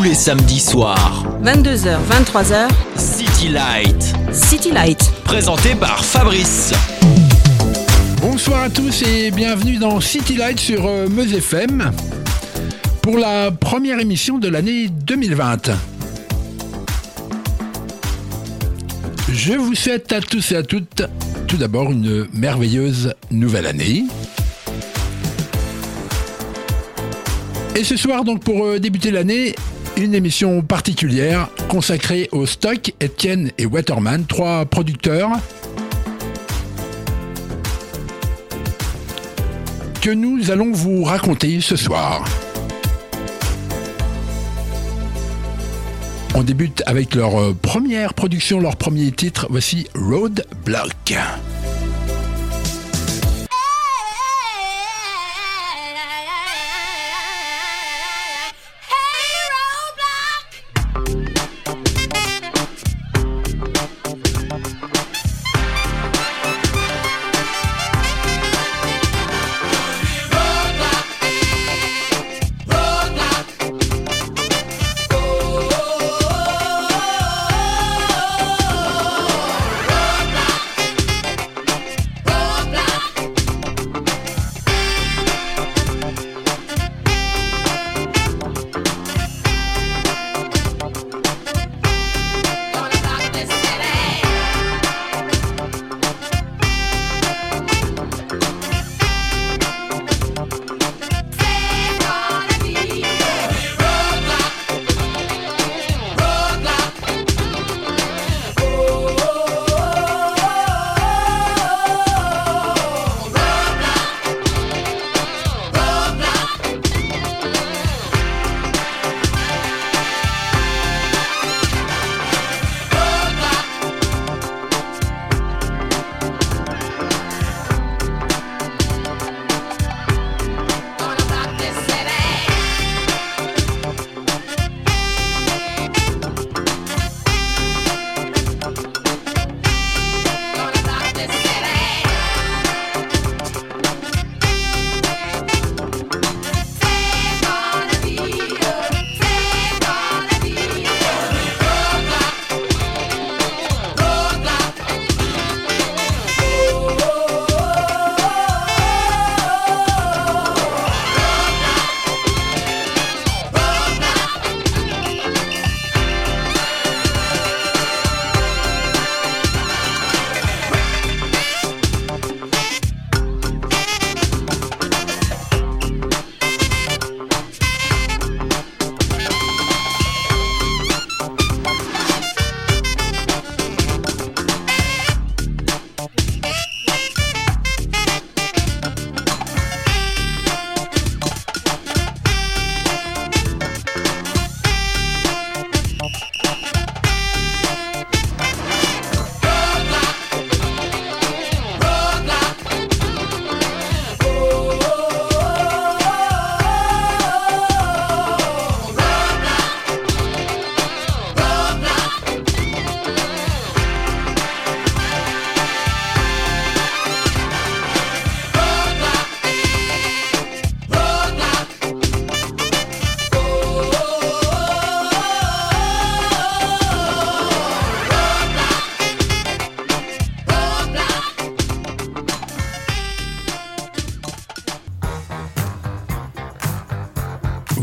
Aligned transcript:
tous 0.00 0.04
les 0.04 0.14
samedis 0.14 0.60
soirs. 0.60 1.26
22h, 1.42 1.98
23h, 2.08 2.68
City 2.96 3.48
Light, 3.48 4.14
City 4.32 4.70
Light. 4.70 4.98
présenté 5.24 5.74
par 5.74 6.02
Fabrice. 6.02 6.72
Bonsoir 8.22 8.62
à 8.62 8.70
tous 8.70 9.02
et 9.02 9.30
bienvenue 9.30 9.76
dans 9.76 10.00
City 10.00 10.36
Light 10.36 10.58
sur 10.58 10.86
euh, 10.86 11.06
Meuse 11.06 11.34
FM 11.34 11.90
pour 13.02 13.18
la 13.18 13.50
première 13.50 14.00
émission 14.00 14.38
de 14.38 14.48
l'année 14.48 14.88
2020. 14.88 15.70
Je 19.30 19.52
vous 19.52 19.74
souhaite 19.74 20.10
à 20.12 20.20
tous 20.22 20.52
et 20.52 20.56
à 20.56 20.62
toutes 20.62 21.02
tout 21.46 21.58
d'abord 21.58 21.92
une 21.92 22.26
merveilleuse 22.32 23.12
nouvelle 23.30 23.66
année. 23.66 24.04
Et 27.76 27.84
ce 27.84 27.96
soir 27.96 28.24
donc 28.24 28.42
pour 28.42 28.64
euh, 28.64 28.78
débuter 28.78 29.10
l'année, 29.10 29.54
une 30.00 30.14
émission 30.14 30.62
particulière 30.62 31.48
consacrée 31.68 32.28
au 32.32 32.46
stock, 32.46 32.94
Etienne 33.02 33.50
et 33.58 33.66
Waterman, 33.66 34.24
trois 34.24 34.64
producteurs 34.64 35.30
que 40.00 40.10
nous 40.10 40.50
allons 40.50 40.72
vous 40.72 41.04
raconter 41.04 41.60
ce 41.60 41.76
soir. 41.76 42.24
On 46.34 46.42
débute 46.42 46.82
avec 46.86 47.14
leur 47.14 47.38
euh, 47.38 47.54
première 47.60 48.14
production, 48.14 48.58
leur 48.58 48.76
premier 48.76 49.12
titre. 49.12 49.48
Voici 49.50 49.86
Roadblock. 49.94 51.14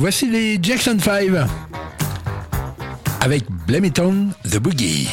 Voici 0.08 0.30
les 0.30 0.58
Jackson 0.62 0.98
5 0.98 1.32
avec 3.20 3.44
Blame 3.68 3.84
It 3.84 4.00
On 4.00 4.30
The 4.50 4.58
Boogie. 4.58 5.10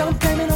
don't 0.00 0.18
blame 0.18 0.49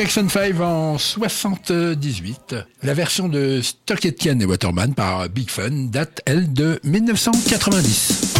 Jackson 0.00 0.30
5 0.30 0.60
en 0.62 0.96
78. 0.96 2.54
La 2.82 2.94
version 2.94 3.28
de 3.28 3.60
Stock 3.60 4.02
Etkin 4.06 4.40
et 4.40 4.46
Waterman 4.46 4.94
par 4.94 5.28
Big 5.28 5.50
Fun 5.50 5.90
date, 5.90 6.22
elle, 6.24 6.50
de 6.54 6.80
1990. 6.84 8.30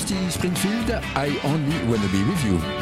Dusty 0.00 0.30
Springfield, 0.30 0.90
I 1.14 1.38
Only 1.44 1.76
Wanna 1.84 2.08
Be 2.08 2.24
With 2.24 2.42
You. 2.46 2.79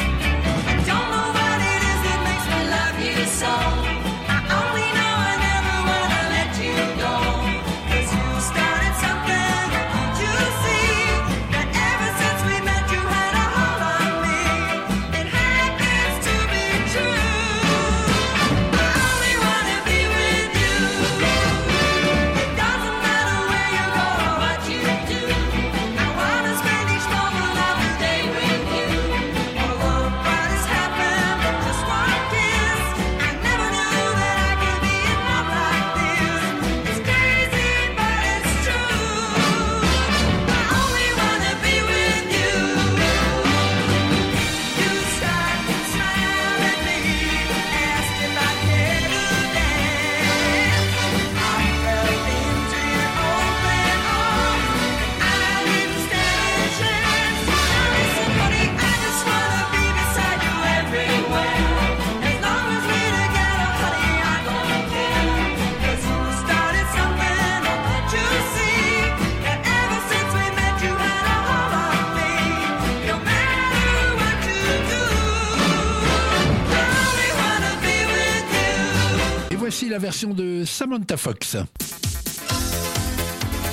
De 80.27 80.65
Samantha 80.65 81.17
Fox. 81.17 81.57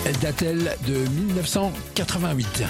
Elle 0.06 0.18
date-elle 0.20 0.76
de 0.88 0.94
1988 0.94 2.64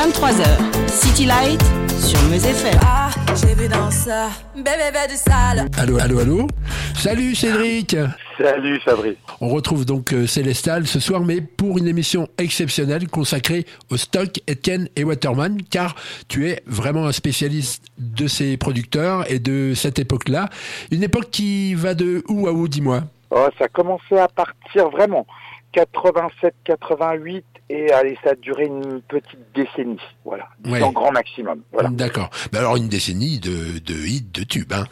23h. 0.00 0.88
City 0.88 1.26
Light 1.26 1.60
sur 1.98 2.18
Meuse 2.30 2.46
FM. 2.46 2.80
Ah, 2.82 3.10
j'ai 3.36 3.54
vu 3.54 3.68
dans 3.68 3.90
ça, 3.90 4.30
bébé 4.56 4.70
bébé 4.90 5.06
du 5.10 5.16
sale. 5.16 5.68
Allô, 5.76 5.98
allô, 5.98 6.20
allô? 6.20 6.46
Salut 6.94 7.34
Cédric 7.34 7.94
Salut 8.38 8.80
Fabrice. 8.80 9.18
On 9.42 9.50
retrouve 9.50 9.84
donc 9.84 10.14
euh, 10.14 10.26
Célestal 10.26 10.86
ce 10.86 11.00
soir, 11.00 11.20
mais 11.20 11.42
pour 11.42 11.76
une 11.76 11.86
émission 11.86 12.28
exceptionnelle 12.38 13.08
consacrée 13.08 13.66
au 13.90 13.98
stock 13.98 14.40
Etienne 14.48 14.88
et 14.96 15.04
Waterman, 15.04 15.60
car 15.70 15.94
tu 16.28 16.48
es 16.48 16.62
vraiment 16.64 17.04
un 17.04 17.12
spécialiste 17.12 17.84
de 17.98 18.26
ces 18.26 18.56
producteurs 18.56 19.30
et 19.30 19.38
de 19.38 19.74
cette 19.74 19.98
époque-là. 19.98 20.48
Une 20.90 21.02
époque 21.02 21.28
qui 21.30 21.74
va 21.74 21.92
de 21.92 22.24
où 22.26 22.48
à 22.48 22.52
où, 22.52 22.68
dis-moi? 22.68 23.02
Oh, 23.30 23.48
ça 23.58 23.66
a 23.66 23.68
commencé 23.68 24.16
à 24.16 24.28
partir 24.28 24.88
vraiment 24.88 25.26
87-88 25.74 27.42
et 27.72 27.92
allez, 27.92 28.18
ça 28.24 28.30
a 28.30 28.34
duré 28.34 28.64
une 28.66 29.00
petite 29.02 29.38
décennie. 29.54 30.00
Voilà, 30.24 30.48
Ouais. 30.66 30.82
en 30.82 30.92
grand 30.92 31.12
maximum. 31.12 31.62
Voilà. 31.72 31.88
D'accord. 31.90 32.30
Mais 32.52 32.58
alors 32.58 32.76
une 32.76 32.88
décennie 32.88 33.38
de, 33.40 33.78
de 33.78 33.94
hits, 33.94 34.26
de 34.32 34.42
tubes. 34.42 34.72
Hein. 34.72 34.84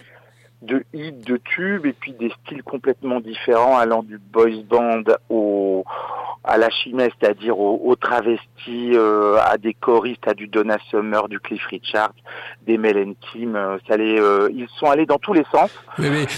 De 0.62 0.84
hits, 0.92 1.12
de 1.12 1.36
tubes 1.36 1.86
et 1.86 1.92
puis 1.92 2.12
des 2.12 2.32
styles 2.44 2.62
complètement 2.64 3.20
différents 3.20 3.78
allant 3.78 4.02
du 4.02 4.18
boys 4.18 4.62
band 4.68 5.02
au 5.28 5.84
à 6.44 6.56
la 6.56 6.70
chimée, 6.70 7.10
c'est-à-dire 7.20 7.58
au, 7.58 7.78
au 7.84 7.94
travesti, 7.94 8.92
euh, 8.94 9.36
à 9.44 9.58
des 9.58 9.74
choristes, 9.74 10.26
à 10.26 10.32
du 10.32 10.46
Donna 10.48 10.78
Summer, 10.90 11.28
du 11.28 11.38
Cliff 11.40 11.62
Richard, 11.66 12.12
des 12.66 12.78
Mel 12.78 13.14
Kim. 13.32 13.54
euh, 13.54 13.76
ça 13.86 13.94
allait, 13.94 14.18
euh, 14.18 14.48
ils 14.54 14.66
sont 14.78 14.86
allés 14.86 15.04
dans 15.04 15.18
tous 15.18 15.34
les 15.34 15.44
sens. 15.52 15.70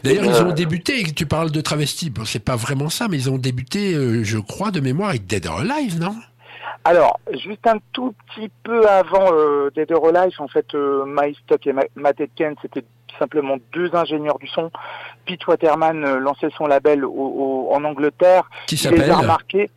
D'ailleurs, 0.03 0.25
ils 0.25 0.43
ont 0.43 0.53
débuté, 0.53 1.05
tu 1.15 1.27
parles 1.27 1.53
de 1.53 1.61
travesti, 1.61 2.11
bon, 2.11 2.25
c'est 2.25 2.45
pas 2.45 2.57
vraiment 2.57 2.89
ça, 2.89 3.07
mais 3.09 3.19
ils 3.19 3.31
ont 3.31 3.39
débuté, 3.39 3.95
je 4.25 4.39
crois, 4.39 4.73
de 4.73 4.81
mémoire 4.81 5.11
avec 5.11 5.27
Dead 5.27 5.47
or 5.47 5.61
Alive, 5.61 6.01
non? 6.01 6.17
Alors, 6.85 7.21
juste 7.33 7.67
un 7.67 7.79
tout 7.93 8.15
petit 8.35 8.51
peu 8.63 8.87
avant 8.89 9.33
euh, 9.33 9.71
Dead 9.75 9.91
or 9.93 10.09
Alive, 10.09 10.35
en 10.41 10.49
fait, 10.49 10.75
euh, 10.75 11.05
My 11.07 11.35
Stock 11.45 11.67
et 11.67 11.73
Ma- 11.73 11.83
Matt 11.97 12.21
Aitken, 12.21 12.55
c'était 12.63 12.85
simplement 13.19 13.57
deux 13.73 13.95
ingénieurs 13.95 14.39
du 14.39 14.47
son. 14.49 14.71
Pete 15.27 15.47
Waterman 15.47 16.05
euh, 16.05 16.19
lançait 16.19 16.49
son 16.57 16.67
label 16.67 17.05
au- 17.05 17.11
au- 17.11 17.75
en 17.75 17.85
Angleterre. 17.85 18.49
Qui 18.67 18.77
Il 18.77 18.79
les 18.91 18.97
s'appelle? 18.99 19.11
a 19.11 19.17
remarqués. 19.19 19.71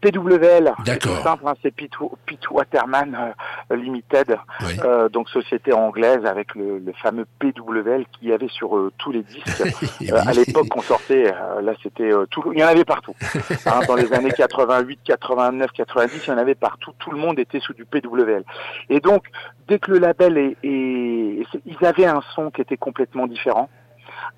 PWL, 0.00 0.72
c'est 0.84 1.02
simple, 1.22 1.42
hein, 1.46 1.54
c'est 1.62 1.70
Pete, 1.74 1.92
Pete 2.26 2.50
Waterman 2.50 3.34
euh, 3.70 3.76
Limited, 3.76 4.38
Oui. 4.62 4.76
euh, 4.84 5.08
donc 5.08 5.28
société 5.28 5.72
anglaise 5.72 6.24
avec 6.24 6.54
le, 6.54 6.78
le 6.78 6.92
fameux 7.02 7.26
PWL 7.38 8.06
qu'il 8.12 8.28
y 8.28 8.32
avait 8.32 8.48
sur 8.48 8.76
euh, 8.76 8.92
tous 8.98 9.12
les 9.12 9.22
disques. 9.22 9.62
Euh, 10.10 10.20
à 10.26 10.32
l'époque 10.32 10.68
qu'on 10.68 10.80
sortait, 10.80 11.24
là 11.62 11.72
c'était 11.82 12.10
tout, 12.30 12.52
il 12.54 12.60
y 12.60 12.64
en 12.64 12.68
avait 12.68 12.84
partout. 12.84 13.14
Hein, 13.66 13.80
dans 13.86 13.94
les 13.96 14.12
années 14.12 14.30
88, 14.30 15.00
89, 15.04 15.70
90, 15.72 16.22
il 16.26 16.30
y 16.30 16.32
en 16.32 16.38
avait 16.38 16.54
partout. 16.54 16.92
Tout 16.98 17.10
le 17.10 17.18
monde 17.18 17.38
était 17.38 17.60
sous 17.60 17.74
du 17.74 17.84
PWL. 17.84 18.44
Et 18.88 19.00
donc, 19.00 19.24
dès 19.66 19.78
que 19.78 19.90
le 19.90 19.98
label 19.98 20.38
est, 20.38 20.56
ils 20.62 21.84
avaient 21.84 22.06
un 22.06 22.20
son 22.34 22.50
qui 22.50 22.60
était 22.62 22.76
complètement 22.76 23.26
différent. 23.26 23.68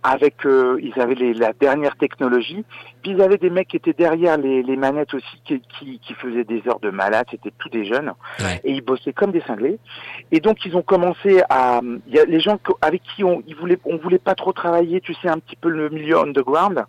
Avec, 0.02 0.46
euh, 0.46 0.78
ils 0.82 0.98
avaient 1.00 1.14
les- 1.14 1.34
la 1.34 1.52
dernière 1.52 1.96
technologie. 1.96 2.64
Puis 3.02 3.12
ils 3.12 3.20
avaient 3.22 3.38
des 3.38 3.50
mecs 3.50 3.68
qui 3.68 3.76
étaient 3.76 3.92
derrière 3.92 4.36
les, 4.38 4.62
les 4.62 4.76
manettes 4.76 5.14
aussi, 5.14 5.40
qui, 5.44 5.60
qui, 5.78 5.98
qui 6.00 6.14
faisaient 6.14 6.44
des 6.44 6.62
heures 6.68 6.80
de 6.80 6.90
malade. 6.90 7.26
C'était 7.30 7.52
tous 7.58 7.68
des 7.68 7.84
jeunes 7.84 8.12
Ouais. 8.40 8.60
et 8.64 8.72
ils 8.72 8.80
bossaient 8.82 9.12
comme 9.12 9.30
des 9.32 9.42
cinglés. 9.42 9.78
Et 10.32 10.40
donc 10.40 10.64
ils 10.64 10.76
ont 10.76 10.82
commencé 10.82 11.42
à, 11.50 11.80
il 12.06 12.14
y 12.14 12.18
a 12.18 12.24
les 12.24 12.40
gens 12.40 12.58
avec 12.80 13.02
qui 13.14 13.24
on, 13.24 13.42
ils 13.46 13.54
voulaient, 13.56 13.78
on 13.84 13.96
voulait 13.96 14.18
pas 14.18 14.34
trop 14.34 14.52
travailler, 14.52 15.00
tu 15.00 15.14
sais 15.14 15.28
un 15.28 15.38
petit 15.38 15.56
peu 15.56 15.68
le 15.68 15.88
milieu 15.90 16.18
underground, 16.18 16.84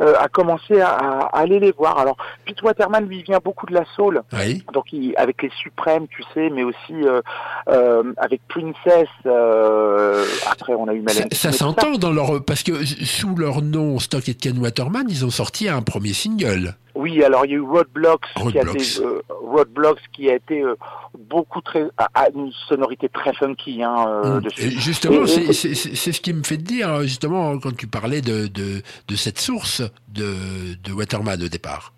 euh, 0.00 0.14
a 0.18 0.28
commencé 0.28 0.80
à, 0.80 0.88
à 0.90 1.38
aller 1.38 1.58
les 1.60 1.72
voir. 1.72 1.98
Alors 1.98 2.16
Pete 2.44 2.62
Waterman 2.62 3.06
lui 3.06 3.22
vient 3.22 3.40
beaucoup 3.42 3.66
de 3.66 3.74
la 3.74 3.84
soul, 3.96 4.22
Oui. 4.32 4.62
donc 4.72 4.92
il, 4.92 5.14
avec 5.16 5.42
les 5.42 5.50
suprêmes, 5.62 6.06
tu 6.08 6.22
sais, 6.34 6.50
mais 6.50 6.64
aussi 6.64 6.92
euh, 6.92 7.20
euh, 7.68 8.12
avec 8.16 8.40
Princess. 8.48 9.08
euh, 9.26 10.24
après 10.50 10.74
on 10.74 10.88
a 10.88 10.94
eu 10.94 11.02
Ça, 11.08 11.20
Mel 11.20 11.28
ça 11.32 11.52
s'entend 11.52 11.92
dans 11.98 12.12
leur 12.12 12.44
parce 12.44 12.62
que 12.62 12.84
sous 12.84 13.34
leur 13.36 13.62
nom 13.62 13.98
Stock 13.98 14.28
et 14.28 14.34
Ken 14.34 14.58
Waterman, 14.58 15.06
ils 15.08 15.24
ont 15.24 15.30
sorti 15.30 15.68
un 15.68 15.82
premier 15.82 16.12
single. 16.12 16.74
Oui, 16.94 17.24
alors 17.24 17.46
il 17.46 17.52
y 17.52 17.54
a 17.54 17.56
eu 17.56 17.60
Roadblocks, 17.60 18.20
qui 18.34 18.40
a 18.58 18.62
Roadblocks. 18.62 18.76
été 18.82 19.00
euh, 19.04 19.22
Roadblocks 19.30 20.00
qui 20.12 20.28
a 20.30 20.34
été 20.34 20.60
euh, 20.62 20.76
beaucoup 21.18 21.62
très 21.62 21.86
à, 21.96 22.28
une 22.34 22.52
sonorité 22.68 23.08
très 23.08 23.32
funky 23.32 23.82
hein, 23.82 24.06
euh, 24.08 24.40
Mm. 24.40 24.46
Et 24.58 24.70
justement, 24.70 25.26
c'est 25.26 25.42
ce 25.52 26.20
qui 26.20 26.32
me 26.32 26.42
fait 26.42 26.56
dire, 26.58 27.02
justement, 27.02 27.58
quand 27.58 27.74
tu 27.76 27.86
parlais 27.86 28.20
de, 28.20 28.46
de, 28.46 28.82
de 29.08 29.16
cette 29.16 29.38
source 29.38 29.81
de, 30.08 30.74
de 30.82 30.92
Waterman 30.92 31.42
au 31.42 31.48
départ. 31.48 31.92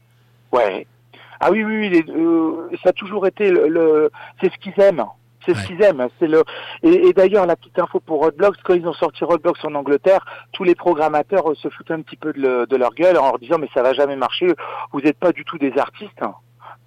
Ouais. 0.53 0.87
Ah 1.41 1.50
oui, 1.50 1.64
oui, 1.64 1.76
oui, 1.79 1.88
les- 1.91 2.12
euh, 2.12 2.69
ça 2.83 2.91
a 2.91 2.93
toujours 2.93 3.26
été 3.26 3.50
le, 3.50 3.69
le- 3.69 4.11
c'est 4.41 4.50
ce 4.53 4.59
qu'ils 4.59 4.79
aiment. 4.81 5.05
C'est 5.47 5.55
ce 5.55 5.67
qu'ils 5.67 5.83
aiment. 5.83 6.09
C'est 6.19 6.26
le. 6.26 6.43
Et, 6.83 7.09
et 7.09 7.12
d'ailleurs, 7.12 7.45
la 7.45 7.55
petite 7.55 7.79
info 7.79 8.00
pour 8.00 8.21
Roadblocks, 8.21 8.57
quand 8.64 8.73
ils 8.73 8.87
ont 8.87 8.95
sorti 8.95 9.25
Roadblocks 9.25 9.62
en 9.64 9.75
Angleterre, 9.75 10.25
tous 10.53 10.64
les 10.64 10.75
programmateurs 10.75 11.50
euh, 11.50 11.55
se 11.55 11.69
foutent 11.69 11.91
un 11.91 12.00
petit 12.00 12.17
peu 12.17 12.33
de, 12.33 12.41
le- 12.41 12.67
de 12.67 12.76
leur 12.76 12.95
gueule 12.95 13.19
en 13.19 13.25
leur 13.26 13.38
disant 13.38 13.59
mais 13.59 13.69
ça 13.75 13.83
va 13.83 13.93
jamais 13.93 14.17
marcher. 14.17 14.47
Vous 14.93 15.00
n'êtes 15.03 15.19
pas 15.19 15.33
du 15.33 15.45
tout 15.45 15.59
des 15.59 15.76
artistes. 15.76 16.23
hein. 16.23 16.35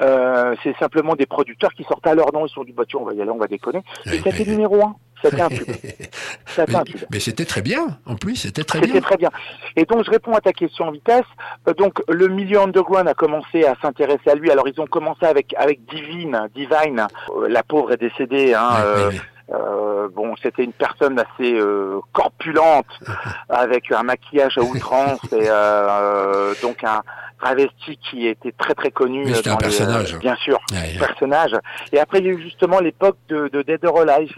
Euh, 0.01 0.55
c'est 0.63 0.75
simplement 0.77 1.15
des 1.15 1.25
producteurs 1.27 1.73
qui 1.73 1.83
sortent 1.83 2.07
à 2.07 2.15
leur 2.15 2.31
nom. 2.33 2.45
Ils 2.47 2.49
sont 2.49 2.63
dit 2.63 2.71
bah 2.71 2.83
tiens, 2.88 2.99
on 3.01 3.05
va 3.05 3.13
y 3.13 3.21
aller, 3.21 3.29
on 3.31 3.38
va 3.38 3.47
déconner. 3.47 3.83
Et 4.05 4.17
ça 4.19 4.29
ouais. 4.31 4.45
numéro 4.47 4.81
un. 4.83 4.95
C'était 5.23 5.41
un 5.41 5.49
Mais, 7.12 7.19
c'était 7.19 7.45
très 7.45 7.62
bien, 7.62 7.97
en 8.06 8.15
plus, 8.15 8.36
c'était 8.36 8.63
très 8.63 8.80
C'était 8.80 8.91
bien. 8.93 9.01
très 9.01 9.17
bien. 9.17 9.30
Et 9.75 9.86
donc 9.86 10.03
je 10.06 10.12
réponds 10.12 10.34
à 10.34 10.41
ta 10.41 10.53
question 10.53 10.86
en 10.86 10.91
vitesse. 10.91 11.25
Euh, 11.67 11.73
donc 11.73 12.01
le 12.08 12.27
milieu 12.27 12.60
underground 12.60 13.08
a 13.08 13.13
commencé 13.13 13.65
à 13.65 13.75
s'intéresser 13.82 14.30
à 14.30 14.36
lui. 14.36 14.51
Alors 14.51 14.67
ils 14.67 14.80
ont 14.80 14.88
commencé 14.88 15.25
avec 15.25 15.53
avec 15.58 15.86
Divine, 15.86 16.47
Divine. 16.56 17.08
Euh, 17.30 17.47
la 17.49 17.63
pauvre 17.63 17.93
est 17.93 17.97
décédée. 17.97 18.53
Hein, 18.53 18.69
Ouais, 18.77 18.82
euh, 18.84 19.10
ouais, 19.10 19.15
ouais. 19.15 19.21
Euh, 19.53 20.10
bon, 20.10 20.36
c'était 20.41 20.63
une 20.63 20.73
personne 20.73 21.17
assez 21.19 21.53
euh, 21.53 21.99
corpulente, 22.12 22.88
avec 23.49 23.91
un 23.91 24.03
maquillage 24.03 24.57
à 24.57 24.62
outrance 24.62 25.21
et 25.31 25.47
euh, 25.47 26.53
donc 26.62 26.83
un 26.83 27.01
travesti 27.39 27.97
qui 27.97 28.27
était 28.27 28.51
très 28.51 28.73
très 28.73 28.91
connu. 28.91 29.33
C'était 29.33 29.49
un 29.49 29.53
les, 29.53 29.60
personnage. 29.60 30.17
bien 30.19 30.36
sûr 30.36 30.60
Ouais, 30.71 30.97
personnage. 30.97 31.55
Et 31.93 31.99
après, 31.99 32.19
il 32.19 32.25
y 32.25 32.29
a 32.29 32.33
eu 32.33 32.41
justement 32.41 32.79
l'époque 32.79 33.17
de, 33.29 33.47
de 33.47 33.62
Dead 33.62 33.86
or 33.86 34.01
Alive. 34.01 34.36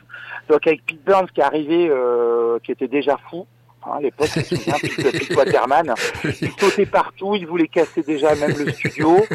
Donc 0.50 0.66
avec 0.68 0.86
Pete 0.86 1.04
Burns 1.04 1.28
qui 1.34 1.42
est 1.42 1.44
arrivé, 1.44 1.90
euh, 1.90 2.60
qui 2.64 2.72
était 2.72 2.88
déjà 2.88 3.18
fou. 3.30 3.48
Hein, 3.86 3.92
à 3.98 4.02
l'époque, 4.02 4.28
je 4.34 4.40
me 4.40 4.44
souviens, 4.46 4.74
Pete, 4.82 5.36
Waterman, 5.36 5.94
il 6.42 6.52
sautait 6.60 6.86
partout, 6.86 7.36
il 7.36 7.48
voulait 7.48 7.68
casser 7.68 8.02
déjà 8.04 8.36
même 8.36 8.54
le 8.58 8.72
studio. 8.74 9.26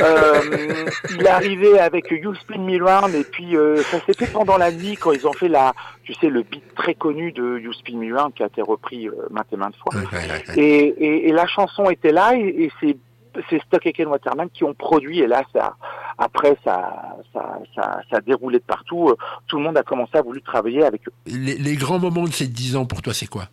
Euh, 0.00 0.86
il 1.10 1.22
est 1.22 1.28
arrivé 1.28 1.78
avec 1.78 2.10
You 2.10 2.34
Spin 2.36 2.58
Me 2.58 2.82
Round 2.82 3.14
et 3.14 3.24
puis 3.24 3.56
euh, 3.56 3.82
ça 3.84 3.98
s'est 4.06 4.14
fait 4.14 4.30
pendant 4.32 4.56
la 4.56 4.70
nuit 4.70 4.96
quand 4.96 5.12
ils 5.12 5.26
ont 5.26 5.32
fait 5.32 5.48
la, 5.48 5.74
tu 6.04 6.14
sais, 6.14 6.28
le 6.28 6.42
beat 6.42 6.62
très 6.76 6.94
connu 6.94 7.32
de 7.32 7.58
You 7.58 7.72
Spin 7.72 7.96
Me 7.96 8.16
Round 8.16 8.34
qui 8.34 8.42
a 8.42 8.46
été 8.46 8.62
repris 8.62 9.08
euh, 9.08 9.12
maintes 9.30 9.52
et 9.52 9.56
maintes 9.56 9.76
fois. 9.76 9.94
Ouais, 9.94 10.06
ouais, 10.12 10.18
ouais, 10.28 10.42
ouais. 10.48 10.62
Et, 10.62 10.86
et, 11.04 11.28
et 11.28 11.32
la 11.32 11.46
chanson 11.46 11.90
était 11.90 12.12
là 12.12 12.34
et, 12.36 12.40
et 12.64 12.72
c'est 12.80 12.96
c'est 13.50 13.62
Stock 13.62 13.84
et 13.86 13.92
Ken 13.92 14.08
Waterman 14.08 14.48
qui 14.50 14.64
ont 14.64 14.74
produit 14.74 15.20
et 15.20 15.26
là 15.28 15.42
ça 15.52 15.76
après 16.16 16.56
ça 16.64 17.16
ça 17.32 17.58
ça, 17.74 18.00
ça 18.10 18.16
a 18.16 18.20
déroulé 18.20 18.58
de 18.58 18.64
partout 18.64 19.10
Euh, 19.10 19.16
tout 19.46 19.58
le 19.58 19.62
monde 19.62 19.76
a 19.76 19.82
commencé 19.82 20.16
à 20.16 20.22
vouloir 20.22 20.42
travailler 20.44 20.82
avec 20.82 21.06
eux 21.06 21.12
Les, 21.26 21.56
les 21.56 21.76
grands 21.76 21.98
moments 22.00 22.24
de 22.24 22.32
ces 22.32 22.48
10 22.48 22.76
ans, 22.76 22.86
pour 22.86 23.00
toi, 23.02 23.14
c'est 23.14 23.26
quoi? 23.28 23.44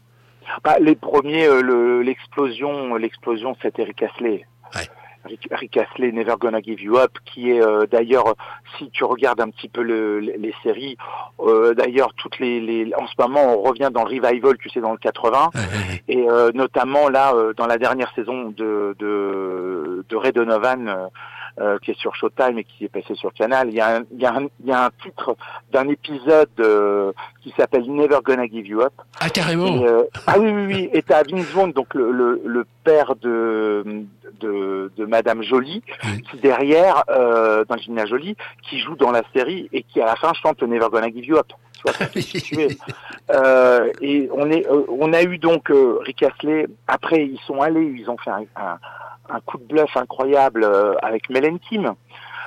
Bah, 0.63 0.77
les 0.79 0.95
premiers 0.95 1.47
euh, 1.47 1.61
le- 1.61 2.01
l'explosion 2.01 2.95
l'explosion 2.95 3.55
c'était 3.61 3.83
Rick 3.83 4.03
Astley 4.03 4.45
Ouais. 4.75 4.81
Rick, 5.25 5.47
Rick 5.51 5.77
Astley 5.77 6.11
Never 6.11 6.35
Gonna 6.39 6.61
Give 6.61 6.79
You 6.81 6.97
Up 6.97 7.13
qui 7.25 7.49
est 7.51 7.61
euh, 7.61 7.85
d'ailleurs 7.87 8.35
si 8.77 8.89
tu 8.91 9.03
regardes 9.03 9.41
un 9.41 9.49
petit 9.49 9.69
peu 9.69 9.81
le, 9.81 10.19
les, 10.19 10.37
les 10.37 10.53
séries 10.61 10.97
euh, 11.39 11.73
d'ailleurs 11.73 12.13
toutes 12.15 12.37
les, 12.39 12.59
les 12.59 12.91
en 12.95 13.07
ce 13.07 13.13
moment 13.19 13.41
on 13.55 13.61
revient 13.61 13.89
dans 13.91 14.03
le 14.05 14.09
revival 14.19 14.57
tu 14.59 14.69
sais 14.69 14.81
dans 14.81 14.91
le 14.91 14.97
80 14.97 15.49
Ouais, 15.55 15.61
ouais, 15.61 15.65
ouais. 15.93 16.03
Et 16.07 16.29
euh, 16.29 16.51
notamment 16.53 17.09
là, 17.09 17.33
euh, 17.33 17.53
dans 17.57 17.65
la 17.65 17.79
dernière 17.79 18.13
saison 18.13 18.49
de, 18.55 18.95
de, 18.99 20.05
de 20.07 20.15
Ray 20.15 20.31
Donovan, 20.31 21.09
euh, 21.59 21.77
qui 21.79 21.91
est 21.91 21.97
sur 21.99 22.13
Showtime 22.15 22.57
et 22.59 22.63
qui 22.63 22.85
est 22.85 22.89
passé 22.89 23.15
sur 23.15 23.33
Canal, 23.33 23.69
il 23.69 23.75
y 23.75 23.79
a 23.81 23.97
un, 23.97 24.03
il 24.11 24.19
y 24.21 24.25
a 24.25 24.33
un, 24.33 24.47
il 24.61 24.67
y 24.67 24.71
a 24.71 24.85
un 24.85 24.89
titre 25.01 25.35
d'un 25.71 25.87
épisode 25.87 26.49
euh, 26.59 27.11
qui 27.41 27.53
s'appelle 27.57 27.85
Never 27.89 28.19
Gonna 28.23 28.45
Give 28.47 28.67
You 28.67 28.81
Up. 28.81 28.93
Ah, 29.21 29.29
carrément 29.29 29.67
Et, 29.67 29.87
euh, 29.87 30.03
ah 30.27 30.35
oui, 30.39 30.51
oui, 30.51 30.65
oui. 30.67 30.89
Et 30.93 31.01
t'as 31.01 31.23
Vince 31.23 31.45
Vaughn, 31.51 31.71
donc 31.71 31.93
le, 31.93 32.11
le, 32.11 32.41
le 32.45 32.65
père 32.83 33.15
de, 33.15 34.03
de, 34.41 34.91
de 34.97 35.05
Madame 35.05 35.41
Jolie, 35.43 35.81
Oui. 36.03 36.21
qui 36.29 36.37
derrière, 36.37 37.03
euh, 37.09 37.63
d'Angelina 37.65 38.05
Jolie, 38.05 38.35
qui 38.69 38.79
joue 38.79 38.95
dans 38.95 39.11
la 39.11 39.21
série 39.33 39.69
et 39.71 39.83
qui 39.83 40.01
à 40.01 40.05
la 40.05 40.15
fin 40.15 40.33
chante 40.33 40.61
Never 40.61 40.87
Gonna 40.91 41.07
Give 41.09 41.25
You 41.25 41.37
Up. 41.37 41.47
Situer. 42.15 42.77
Euh, 43.31 43.91
et 44.01 44.29
on 44.33 44.49
est, 44.51 44.67
euh, 44.67 44.83
on 44.89 45.13
a 45.13 45.23
eu 45.23 45.37
donc 45.37 45.69
euh, 45.71 45.99
Rick 46.05 46.23
Astley. 46.23 46.67
Après, 46.87 47.25
ils 47.25 47.39
sont 47.45 47.61
allés, 47.61 47.93
ils 47.97 48.09
ont 48.09 48.17
fait 48.17 48.31
un, 48.31 48.43
un, 48.55 48.77
un 49.29 49.39
coup 49.41 49.57
de 49.57 49.63
bluff 49.63 49.95
incroyable 49.97 50.63
euh, 50.63 50.95
avec 51.01 51.29
Melen 51.29 51.59
Kim. 51.59 51.95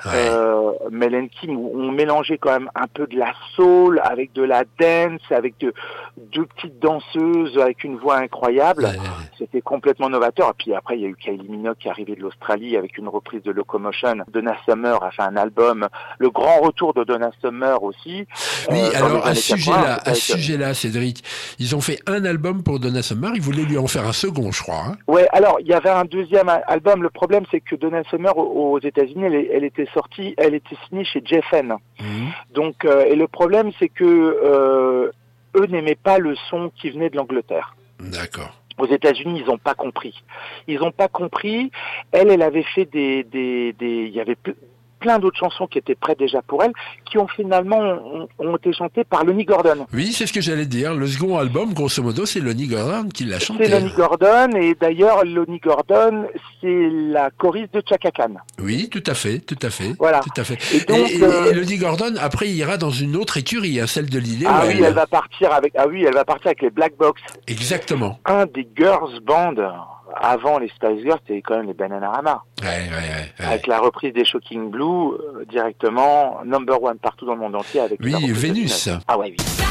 Ouais. 0.05 0.11
Euh, 0.15 0.71
Mel 0.91 1.27
Kim, 1.29 1.57
où 1.57 1.71
on 1.75 1.91
mélangeait 1.91 2.37
quand 2.37 2.51
même 2.51 2.69
un 2.75 2.87
peu 2.93 3.05
de 3.07 3.17
la 3.17 3.33
soul 3.55 3.99
avec 4.03 4.33
de 4.33 4.43
la 4.43 4.63
dance, 4.79 5.21
avec 5.31 5.57
de, 5.59 5.73
deux 6.17 6.45
petites 6.45 6.79
danseuses 6.79 7.57
avec 7.57 7.83
une 7.83 7.97
voix 7.97 8.17
incroyable. 8.17 8.83
Ouais, 8.83 8.91
ouais, 8.91 8.97
ouais. 8.97 9.03
C'était 9.37 9.61
complètement 9.61 10.09
novateur. 10.09 10.49
Et 10.49 10.53
puis 10.57 10.73
après, 10.73 10.97
il 10.97 11.01
y 11.01 11.05
a 11.05 11.09
eu 11.09 11.15
Kylie 11.15 11.47
Minogue 11.49 11.75
qui 11.79 11.87
est 11.87 11.91
arrivée 11.91 12.15
de 12.15 12.21
l'Australie 12.21 12.77
avec 12.77 12.97
une 12.97 13.07
reprise 13.07 13.41
de 13.43 13.51
Locomotion. 13.51 14.17
Donna 14.31 14.55
Summer 14.65 15.01
a 15.03 15.11
fait 15.11 15.21
un 15.23 15.35
album. 15.37 15.87
Le 16.19 16.29
grand 16.29 16.59
retour 16.61 16.93
de 16.93 17.03
Donna 17.03 17.31
Summer 17.41 17.81
aussi. 17.83 18.25
Oui, 18.69 18.79
Euh, 18.79 18.97
alors 18.97 19.25
à 19.25 19.35
ce 19.35 19.53
80, 19.55 19.57
sujet-là, 19.57 19.99
à 20.05 20.13
ce 20.13 20.33
sujet-là, 20.33 20.73
Cédric, 20.73 21.23
ils 21.59 21.75
ont 21.75 21.81
fait 21.81 21.99
un 22.07 22.23
album 22.25 22.63
pour 22.63 22.79
Donna 22.79 23.01
Summer, 23.01 23.31
ils 23.35 23.41
voulaient 23.41 23.63
lui 23.63 23.77
en 23.77 23.87
faire 23.87 24.05
un 24.07 24.13
second, 24.13 24.51
je 24.51 24.61
crois. 24.63 24.83
hein. 24.89 24.95
Ouais, 25.07 25.27
alors 25.31 25.57
il 25.59 25.67
y 25.67 25.73
avait 25.73 25.89
un 25.89 26.05
deuxième 26.05 26.49
album. 26.67 27.01
Le 27.03 27.09
problème, 27.09 27.43
c'est 27.51 27.61
que 27.61 27.75
Donna 27.75 28.03
Summer 28.09 28.37
aux 28.37 28.79
États-Unis, 28.79 29.25
elle 29.51 29.63
était 29.63 29.87
sortie, 29.93 30.33
elle 30.37 30.55
était 30.55 30.75
signée 30.87 31.03
chez 31.05 31.21
Jeffen. 31.23 31.75
Mhm. 31.99 32.31
Donc, 32.53 32.85
euh, 32.85 33.05
et 33.05 33.15
le 33.15 33.27
problème, 33.27 33.71
c'est 33.79 33.89
que 33.89 34.03
euh, 34.03 35.11
eux 35.55 35.65
n'aimaient 35.67 35.95
pas 35.95 36.19
le 36.19 36.35
son 36.49 36.71
qui 36.75 36.89
venait 36.89 37.09
de 37.09 37.17
l'Angleterre. 37.17 37.75
D'accord. 37.99 38.53
Aux 38.77 38.87
États-Unis, 38.87 39.41
ils 39.41 39.45
n'ont 39.45 39.57
pas 39.57 39.73
compris. 39.73 40.23
Ils 40.67 40.79
n'ont 40.79 40.91
pas 40.91 41.09
compris. 41.09 41.71
Elle, 42.11 42.29
elle 42.29 42.41
avait 42.41 42.63
fait 42.63 42.85
des, 42.85 43.23
des, 43.25 43.73
des 43.73 44.05
il 44.05 44.13
y 44.13 44.21
avait 44.21 44.37
plein 44.99 45.19
d'autres 45.19 45.37
chansons 45.37 45.67
qui 45.67 45.77
étaient 45.77 45.95
prêtes 45.95 46.19
déjà 46.19 46.41
pour 46.41 46.63
elle, 46.63 46.71
qui 47.09 47.17
ont 47.17 47.27
finalement 47.27 47.79
ont, 47.79 48.27
ont 48.39 48.55
été 48.57 48.73
chantées 48.73 49.03
par 49.03 49.23
Lonnie 49.23 49.45
Gordon. 49.45 49.85
Oui, 49.93 50.11
c'est 50.11 50.27
ce 50.27 50.33
que 50.33 50.41
j'allais 50.41 50.65
dire. 50.65 50.93
Le 50.93 51.07
second 51.07 51.37
album, 51.37 51.73
grosso 51.73 52.03
modo, 52.03 52.25
c'est 52.25 52.39
Lonnie 52.39 52.67
Gordon 52.67 53.09
qui 53.09 53.25
l'a 53.25 53.39
chanté. 53.39 53.65
C'est 53.65 53.71
Lonnie 53.71 53.93
Gordon, 53.95 54.49
et 54.55 54.75
d'ailleurs, 54.75 55.25
Lonnie 55.25 55.59
Gordon, 55.59 56.27
c'est 56.61 56.89
la 56.91 57.29
choriste 57.31 57.73
de 57.73 57.81
Chaka 57.87 58.11
Khan. 58.11 58.35
Oui, 58.61 58.89
tout 58.89 59.03
à 59.05 59.13
fait, 59.13 59.39
tout 59.39 59.59
à 59.61 59.69
fait. 59.69 59.95
Voilà. 59.97 60.19
Tout 60.19 60.41
à 60.41 60.43
fait. 60.43 60.57
Et 60.75 60.79
donc, 60.85 61.09
et, 61.09 61.23
euh, 61.23 61.51
et 61.51 61.53
Lonnie 61.53 61.77
Gordon, 61.77 62.13
après, 62.19 62.49
il 62.49 62.55
ira 62.55 62.77
dans 62.77 62.91
une 62.91 63.15
autre 63.15 63.37
écurie, 63.37 63.79
hein, 63.79 63.87
celle 63.87 64.09
de 64.09 64.19
Lille. 64.19 64.45
Ah 64.47 64.63
oui, 64.67 64.81
elle 64.83 64.93
va 64.93 65.07
partir 65.07 65.51
avec, 65.53 65.73
ah 65.77 65.87
oui, 65.87 66.03
elle 66.05 66.13
va 66.13 66.25
partir 66.25 66.47
avec 66.47 66.61
les 66.61 66.69
Black 66.69 66.93
Box. 66.97 67.21
Exactement. 67.47 68.19
Un 68.25 68.45
des 68.45 68.67
girls 68.77 69.19
band 69.21 69.55
avant 70.15 70.59
les 70.59 70.67
Spice 70.69 71.01
Girls, 71.03 71.19
c'était 71.27 71.41
quand 71.41 71.57
même 71.57 71.67
les 71.67 71.73
Bananarama. 71.73 72.43
Ouais, 72.61 72.67
ouais, 72.67 72.89
ouais. 73.39 73.45
Avec 73.45 73.67
la 73.67 73.79
reprise 73.79 74.13
des 74.13 74.25
Shocking 74.25 74.69
Blue, 74.69 74.83
euh, 74.83 75.45
directement, 75.49 76.39
number 76.45 76.81
one 76.81 76.97
partout 76.97 77.25
dans 77.25 77.33
le 77.35 77.39
monde 77.39 77.55
entier 77.55 77.79
avec 77.81 77.99
Oui, 78.01 78.11
Vénus. 78.11 78.37
Venus. 78.87 78.89
Ah 79.07 79.17
ouais, 79.17 79.33
oui. 79.37 79.68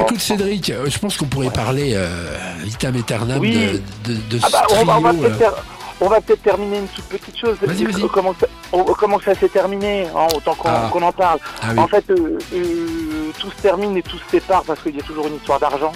Écoute 0.00 0.20
Cédric, 0.20 0.70
euh, 0.70 0.86
je 0.88 0.98
pense 0.98 1.16
qu'on 1.16 1.26
pourrait 1.26 1.50
parler 1.50 1.92
euh, 1.94 2.08
vitam 2.62 2.94
aeternam 2.96 3.38
Oui. 3.40 3.52
de, 4.04 4.12
de, 4.12 4.18
de 4.30 4.38
Ah 4.42 4.46
ce 4.46 4.52
bah, 4.52 4.66
on, 4.70 4.84
va- 4.84 4.98
on 4.98 5.00
va 5.00 5.12
peut-être 5.12 5.32
euh. 5.32 5.38
ter- 5.38 5.64
on 6.02 6.08
va 6.08 6.20
peut-être 6.22 6.42
terminer 6.42 6.78
une 6.78 6.88
toute 6.88 7.04
petite 7.04 7.36
chose. 7.38 7.56
Vas-y, 7.60 7.84
vas-y. 7.84 8.08
Comment 8.08 8.34
ça, 8.40 8.46
on- 8.72 8.84
comment 8.84 9.20
ça 9.20 9.34
s'est 9.34 9.48
terminé, 9.50 10.06
hein, 10.16 10.26
autant 10.34 10.54
qu'on 10.54 10.68
Ah. 10.68 10.88
qu'on 10.92 11.02
en 11.02 11.12
parle. 11.12 11.38
Ah 11.62 11.66
oui, 11.72 11.78
En 11.78 11.86
fait, 11.88 12.04
euh, 12.10 12.38
tout 13.38 13.50
se 13.50 13.62
termine 13.62 13.96
et 13.96 14.02
tout 14.02 14.16
se 14.18 14.30
sépare 14.30 14.62
parce 14.64 14.80
qu'il 14.82 14.96
y 14.96 15.00
a 15.00 15.02
toujours 15.02 15.26
une 15.26 15.36
histoire 15.36 15.60
d'argent. 15.60 15.92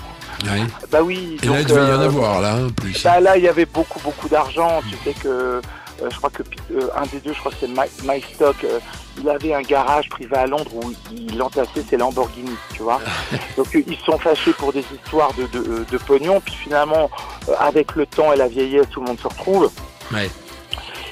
Bah 0.93 0.99
oui. 1.03 1.39
Et 1.43 1.47
là, 1.47 1.61
il 1.61 1.67
donc, 1.67 1.77
devait 1.79 1.91
y 1.91 1.95
en 1.95 2.01
avoir, 2.01 2.41
là, 2.43 2.57
en 2.67 2.71
plus. 2.71 3.03
Bah 3.03 3.19
là, 3.19 3.39
il 3.39 3.45
y 3.45 3.49
avait 3.49 3.65
beaucoup, 3.65 3.99
beaucoup 4.01 4.29
d'argent. 4.29 4.81
Tu 4.91 4.97
sais 5.03 5.15
que, 5.19 5.63
je 6.11 6.17
crois 6.17 6.31
que 6.31 6.43
euh, 6.73 6.89
un 6.97 7.07
des 7.07 7.21
deux, 7.21 7.33
je 7.33 7.39
crois 7.39 7.53
que 7.53 7.59
c'est 7.61 7.69
My, 7.69 7.89
My 8.05 8.21
Stock, 8.35 8.57
euh, 8.65 8.81
il 9.19 9.29
avait 9.29 9.55
un 9.55 9.63
garage 9.63 10.09
privé 10.09 10.37
à 10.37 10.47
Londres 10.47 10.71
où 10.75 10.93
il 11.11 11.41
entassait 11.43 11.83
ses 11.89 11.97
Lamborghini, 11.97 12.57
tu 12.73 12.83
vois. 12.83 13.01
Donc 13.57 13.75
euh, 13.75 13.83
ils 13.87 13.97
se 13.97 14.05
sont 14.05 14.19
fâchés 14.19 14.53
pour 14.53 14.73
des 14.73 14.85
histoires 14.93 15.33
de, 15.35 15.47
de, 15.47 15.59
euh, 15.59 15.87
de 15.91 15.99
pognon. 15.99 16.41
Puis 16.41 16.55
finalement, 16.55 17.11
euh, 17.49 17.55
avec 17.59 17.95
le 17.95 18.07
temps 18.07 18.33
et 18.33 18.37
la 18.37 18.49
vieillesse, 18.49 18.89
tout 18.91 19.01
le 19.01 19.07
monde 19.07 19.21
se 19.21 19.29
retrouve. 19.29 19.71
Ouais. 20.13 20.31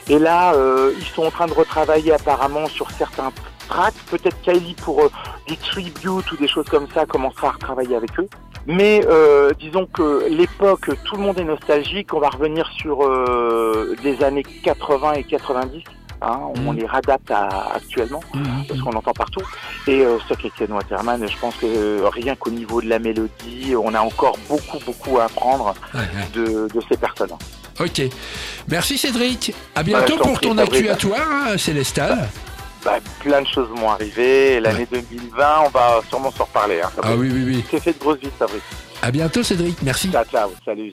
Et 0.09 0.19
là, 0.19 0.55
euh, 0.55 0.93
ils 0.99 1.07
sont 1.07 1.25
en 1.25 1.31
train 1.31 1.47
de 1.47 1.53
retravailler 1.53 2.13
apparemment 2.13 2.67
sur 2.67 2.91
certains 2.91 3.33
tracks. 3.69 3.95
Peut-être 4.11 4.41
Kylie 4.43 4.75
pour 4.75 5.05
euh, 5.05 5.11
du 5.47 5.57
tribute 5.57 6.33
ou 6.33 6.37
des 6.37 6.49
choses 6.49 6.67
comme 6.69 6.89
ça 6.93 7.07
commencera 7.07 7.49
à 7.49 7.53
retravailler 7.53 7.97
avec 7.97 8.19
eux. 8.19 8.29
Mais 8.67 9.03
euh, 9.07 9.51
disons 9.59 9.87
que 9.87 10.29
l'époque, 10.29 10.91
tout 11.05 11.17
le 11.17 11.23
monde 11.23 11.39
est 11.39 11.45
nostalgique. 11.45 12.15
On 12.15 12.21
va 12.21 12.29
revenir 12.29 12.69
sur 12.77 13.03
euh, 13.05 13.95
les 14.05 14.23
années 14.23 14.45
80 14.63 15.15
et 15.15 15.25
90. 15.25 15.83
Hein, 16.25 16.39
on 16.55 16.73
Mhm. 16.73 16.77
les 16.79 16.87
radapte 16.87 17.31
à, 17.33 17.73
actuellement 17.75 18.21
Mhm. 18.33 18.65
parce 18.69 18.81
qu'on 18.81 18.93
entend 18.93 19.13
partout. 19.13 19.41
Et 19.89 20.03
euh, 20.05 20.21
Stock 20.21 20.45
Aitken 20.45 20.71
Waterman, 20.73 21.27
je 21.29 21.37
pense 21.39 21.57
que 21.57 21.67
euh, 21.67 22.09
rien 22.09 22.37
qu'au 22.37 22.51
niveau 22.51 22.81
de 22.81 22.89
la 22.89 23.01
mélodie, 23.01 23.75
on 23.77 23.93
a 23.93 24.01
encore 24.01 24.39
beaucoup, 24.49 24.79
beaucoup 24.87 25.19
à 25.19 25.25
apprendre 25.25 25.75
Ouais, 25.93 26.01
ouais. 26.01 26.07
de, 26.33 26.69
de 26.73 26.81
ces 26.89 26.97
personnes. 26.97 27.33
Ok. 27.81 28.03
Merci 28.69 28.99
Cédric. 28.99 29.53
À 29.75 29.83
bientôt 29.83 30.13
je 30.13 30.19
t'en 30.19 30.25
pour 30.29 30.33
prie, 30.35 30.47
ton 30.49 30.57
Fabrice. 30.57 30.79
actuatoire, 30.91 31.27
hein, 31.49 31.59
Célestal. 31.59 32.17
Bah, 32.17 32.27
plein 33.21 33.43
de 33.43 33.47
choses 33.47 33.69
vont 33.77 33.91
arriver. 33.91 34.61
L'année 34.61 34.87
2020, 34.91 35.61
on 35.67 35.69
va 35.71 36.01
sûrement 36.09 36.31
s'en 36.31 36.45
reparler. 36.45 36.81
Hein, 36.81 36.91
Ah 37.03 37.15
oui, 37.17 37.31
oui, 37.33 37.45
oui. 37.47 37.65
C'est 37.71 37.81
fait 37.81 37.93
de 37.93 37.99
grosses 37.99 38.19
vies, 38.19 38.31
Fabrice. 38.39 38.63
À 39.03 39.11
bientôt 39.11 39.43
Cédric. 39.43 39.77
Merci. 39.83 40.11
Ciao, 40.11 40.25
ciao. 40.25 40.51
Salut. 40.65 40.93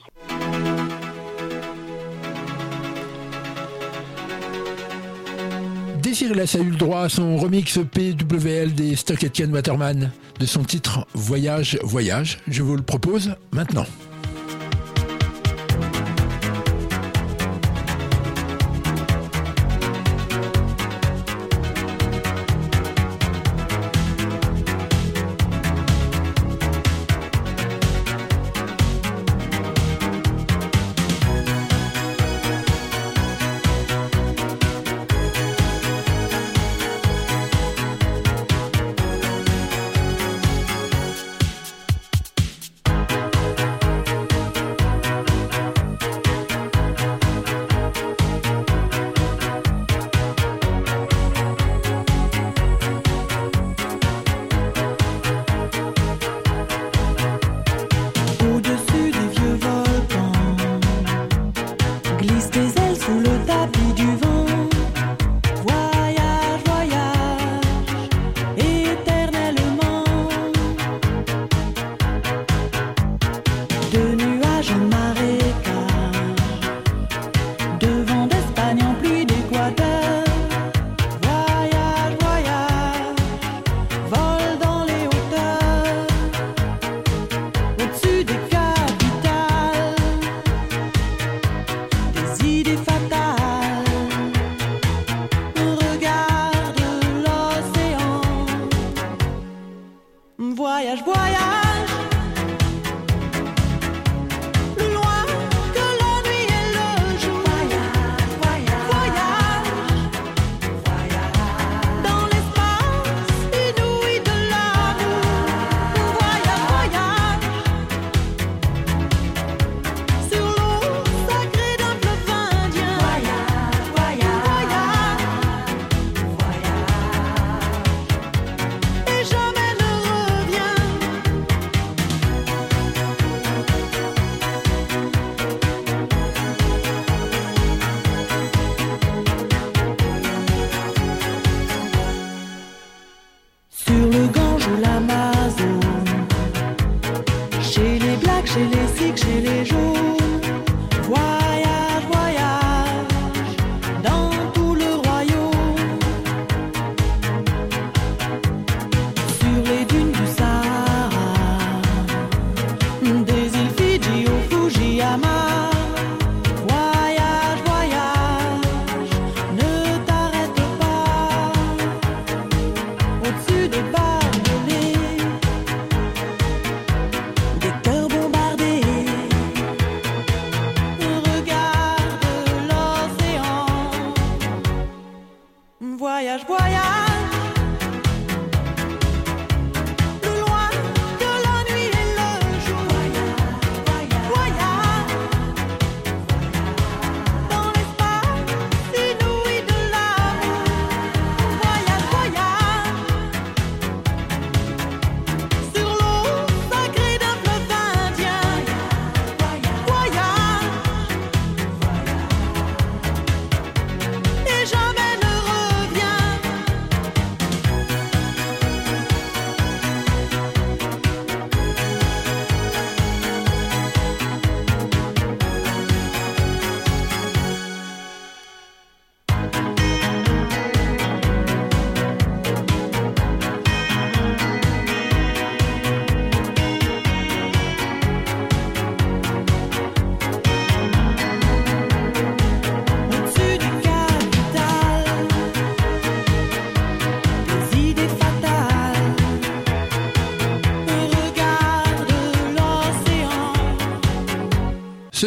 Désirless 6.02 6.56
a 6.56 6.58
eu 6.58 6.70
le 6.70 6.76
droit 6.76 7.02
à 7.02 7.08
son 7.08 7.36
remix 7.36 7.78
PWL 7.78 8.74
des 8.74 8.96
Stock 8.96 9.22
Aitken 9.22 9.52
Waterman 9.52 10.10
de 10.38 10.46
son 10.46 10.64
titre 10.64 11.06
Voyage, 11.14 11.78
Voyage. 11.82 12.38
Je 12.48 12.62
vous 12.62 12.74
le 12.76 12.82
propose 12.82 13.34
maintenant. 13.52 13.86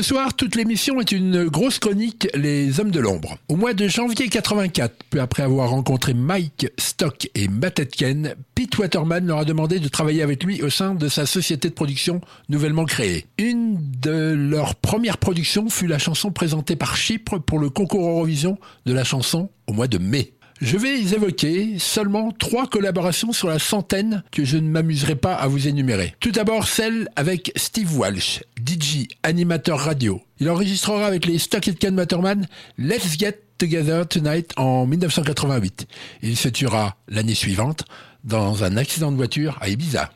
Soir, 0.04 0.34
toute 0.34 0.56
l'émission 0.56 1.00
est 1.00 1.12
une 1.12 1.46
grosse 1.46 1.80
chronique 1.80 2.28
Les 2.36 2.80
Hommes 2.80 2.92
de 2.92 3.00
l'Ombre. 3.00 3.38
Au 3.48 3.56
mois 3.56 3.74
de 3.74 3.88
janvier 3.88 4.28
84, 4.28 4.94
peu 5.10 5.22
après 5.22 5.44
avoir 5.44 5.70
rencontré 5.70 6.13
Mike 6.13 6.68
Stock 6.78 7.30
et 7.34 7.48
Matt 7.48 7.80
Etken, 7.80 8.36
Pete 8.54 8.78
Waterman 8.78 9.26
leur 9.26 9.39
a 9.39 9.46
demandé 9.46 9.80
de 9.80 9.88
travailler 9.88 10.22
avec 10.22 10.44
lui 10.44 10.62
au 10.62 10.70
sein 10.70 10.94
de 10.94 11.08
sa 11.08 11.26
société 11.26 11.70
de 11.70 11.74
production 11.74 12.20
nouvellement 12.50 12.86
créée. 12.86 13.26
Une 13.38 13.78
de 14.02 14.34
leurs 14.34 14.76
premières 14.76 15.18
productions 15.18 15.70
fut 15.70 15.88
la 15.88 16.00
chanson 16.00 16.32
présentée 16.32 16.76
par 16.76 16.98
Chypre 16.98 17.39
pour 17.39 17.60
le 17.60 17.70
concours 17.70 18.06
Eurovision 18.06 18.58
de 18.86 18.94
la 18.94 19.06
chanson 19.06 19.50
au 19.68 19.74
mois 19.74 19.88
de 19.88 19.98
mai. 19.98 20.34
Je 20.63 20.78
vais 20.78 20.97
évoquer 20.97 21.78
seulement 21.78 22.32
trois 22.32 22.67
collaborations 22.67 23.34
sur 23.34 23.49
la 23.49 23.60
centaine 23.60 24.23
que 24.32 24.45
je 24.45 24.56
ne 24.56 24.69
m'amuserai 24.69 25.15
pas 25.17 25.34
à 25.34 25.49
vous 25.49 25.67
énumérer. 25.67 26.15
Tout 26.21 26.32
d'abord 26.32 26.69
celle 26.69 27.10
avec 27.17 27.52
Steve 27.58 27.93
Walsh, 27.97 28.41
DJ, 28.65 29.10
animateur 29.23 29.78
radio. 29.78 30.21
Il 30.39 30.49
enregistrera 30.49 31.06
avec 31.06 31.26
les 31.26 31.38
Stock 31.38 31.67
Aitken 31.67 31.97
Waterman 31.97 32.47
Let's 32.78 33.19
Get 33.19 33.41
Together 33.58 34.08
Tonight 34.08 34.54
en 34.56 34.86
1988. 34.86 35.86
Il 36.21 36.38
se 36.38 36.47
tuera 36.47 36.95
l'année 37.10 37.36
suivante 37.36 37.84
dans 38.23 38.63
un 38.63 38.78
accident 38.78 39.12
de 39.12 39.17
voiture 39.17 39.58
à 39.60 39.67
Ibiza. 39.67 40.12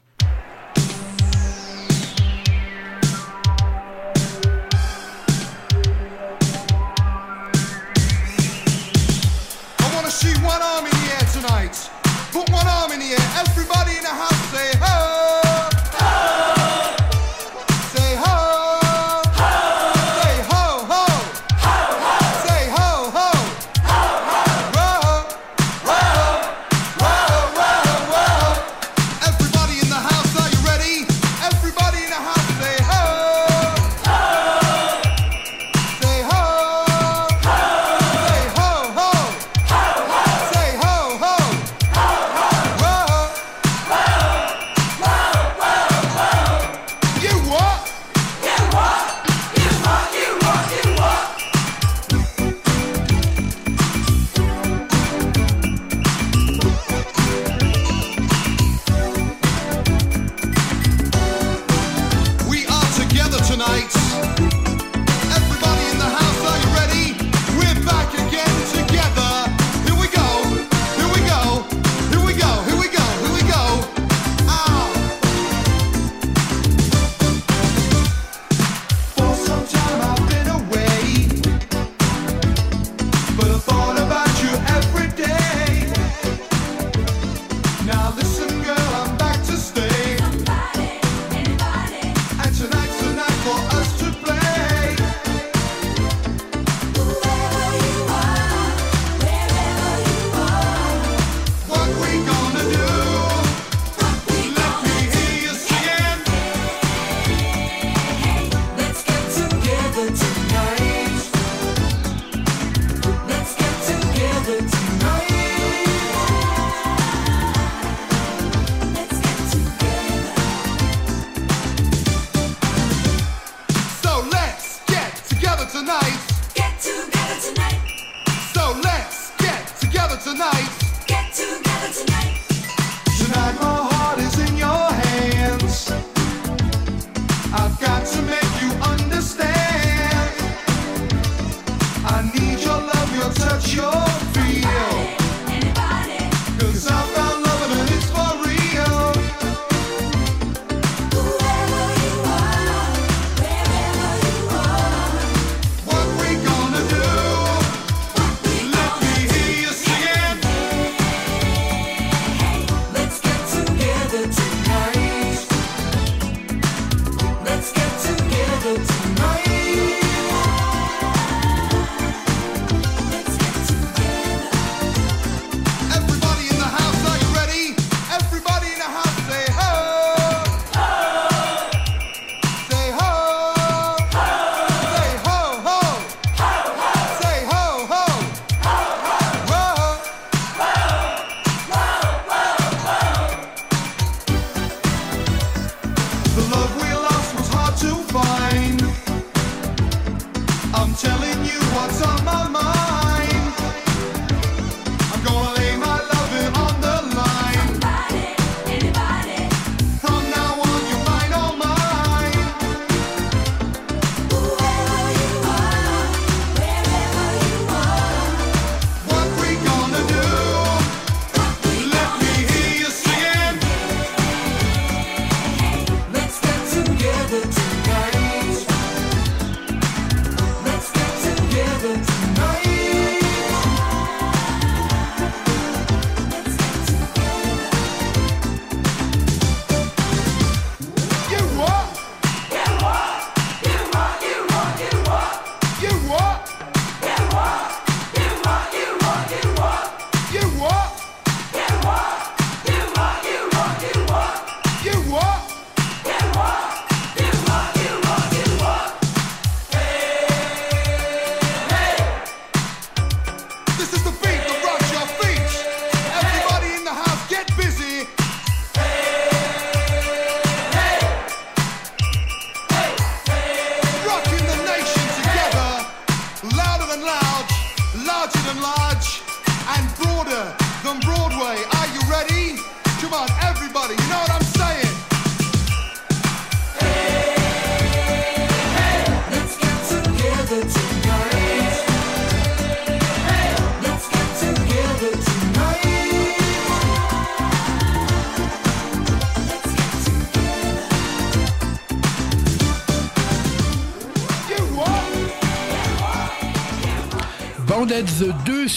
Together 130.38 130.76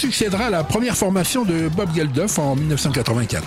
succédera 0.01 0.47
à 0.47 0.51
la 0.51 0.65
première 0.65 0.97
formation 0.97 1.45
de 1.45 1.69
Bob 1.69 1.95
Geldof 1.95 2.39
en 2.39 2.57
1984. 2.57 3.45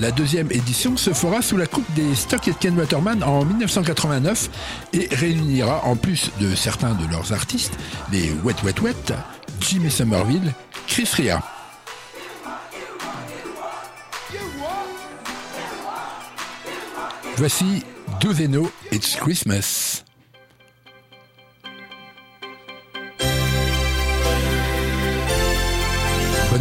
La 0.00 0.10
deuxième 0.10 0.52
édition 0.52 0.98
se 0.98 1.14
fera 1.14 1.40
sous 1.40 1.56
la 1.56 1.66
coupe 1.66 1.90
des 1.94 2.14
Stock 2.14 2.46
et 2.46 2.52
Ken 2.52 2.76
Waterman 2.78 3.22
en 3.24 3.46
1989 3.46 4.50
et 4.92 5.08
réunira 5.12 5.82
en 5.86 5.96
plus 5.96 6.30
de 6.40 6.54
certains 6.54 6.92
de 6.92 7.10
leurs 7.10 7.32
artistes 7.32 7.72
les 8.12 8.30
Wet 8.44 8.56
Wet 8.64 8.82
Wet, 8.82 9.14
Jimmy 9.60 9.90
Somerville, 9.90 10.52
Chris 10.86 11.08
Ria. 11.14 11.42
Voici 17.38 17.82
deux 18.20 18.42
It's 18.92 19.16
Christmas. 19.16 19.83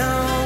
know. 0.00 0.39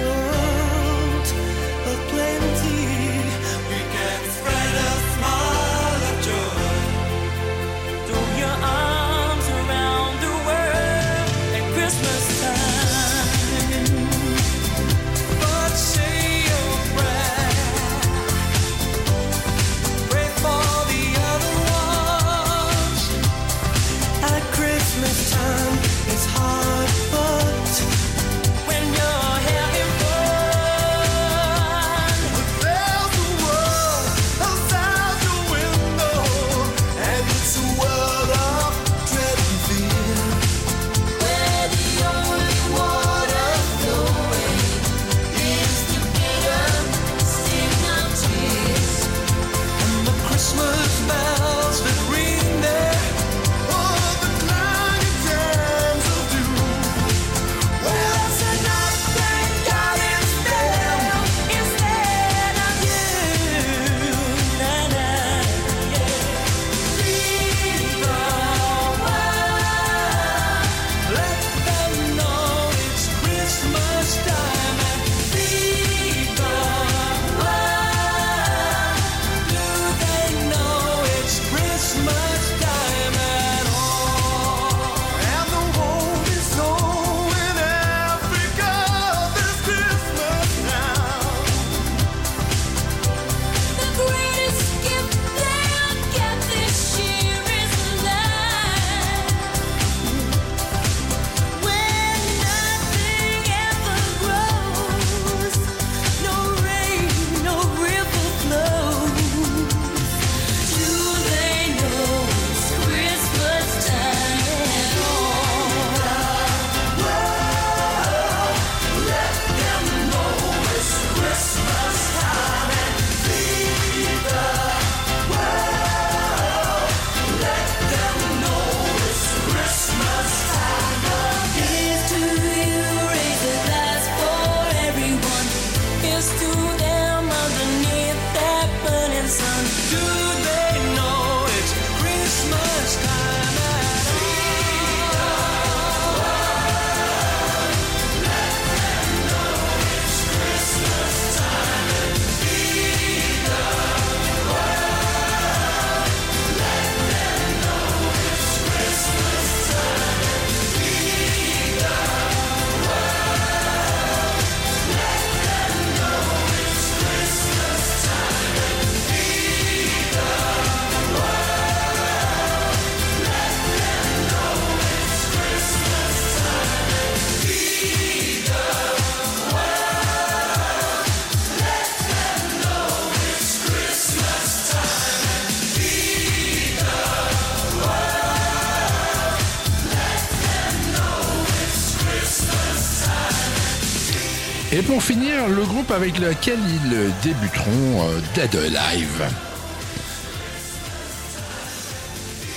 le 195.49 195.65
groupe 195.65 195.91
avec 195.91 196.19
lequel 196.19 196.59
ils 196.69 197.13
débuteront 197.23 198.03
euh, 198.03 198.21
Dead 198.35 198.55
Alive. 198.55 199.23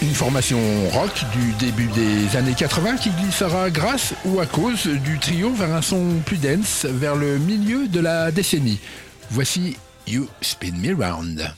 Une 0.02 0.14
formation 0.14 0.60
rock 0.92 1.24
du 1.34 1.54
début 1.54 1.88
des 1.88 2.38
années 2.38 2.54
80 2.54 2.98
qui 2.98 3.10
glissera 3.10 3.70
grâce 3.70 4.14
ou 4.26 4.40
à 4.40 4.46
cause 4.46 4.86
du 4.88 5.18
trio 5.20 5.52
vers 5.52 5.74
un 5.74 5.82
son 5.82 6.20
plus 6.26 6.38
dense 6.38 6.86
vers 6.86 7.16
le 7.16 7.38
milieu 7.40 7.88
de 7.88 8.00
la 8.00 8.32
décennie. 8.32 8.80
Voici 9.32 9.76
You 10.08 10.28
Spin 10.42 10.74
Me 10.78 10.94
Round. 10.94 11.52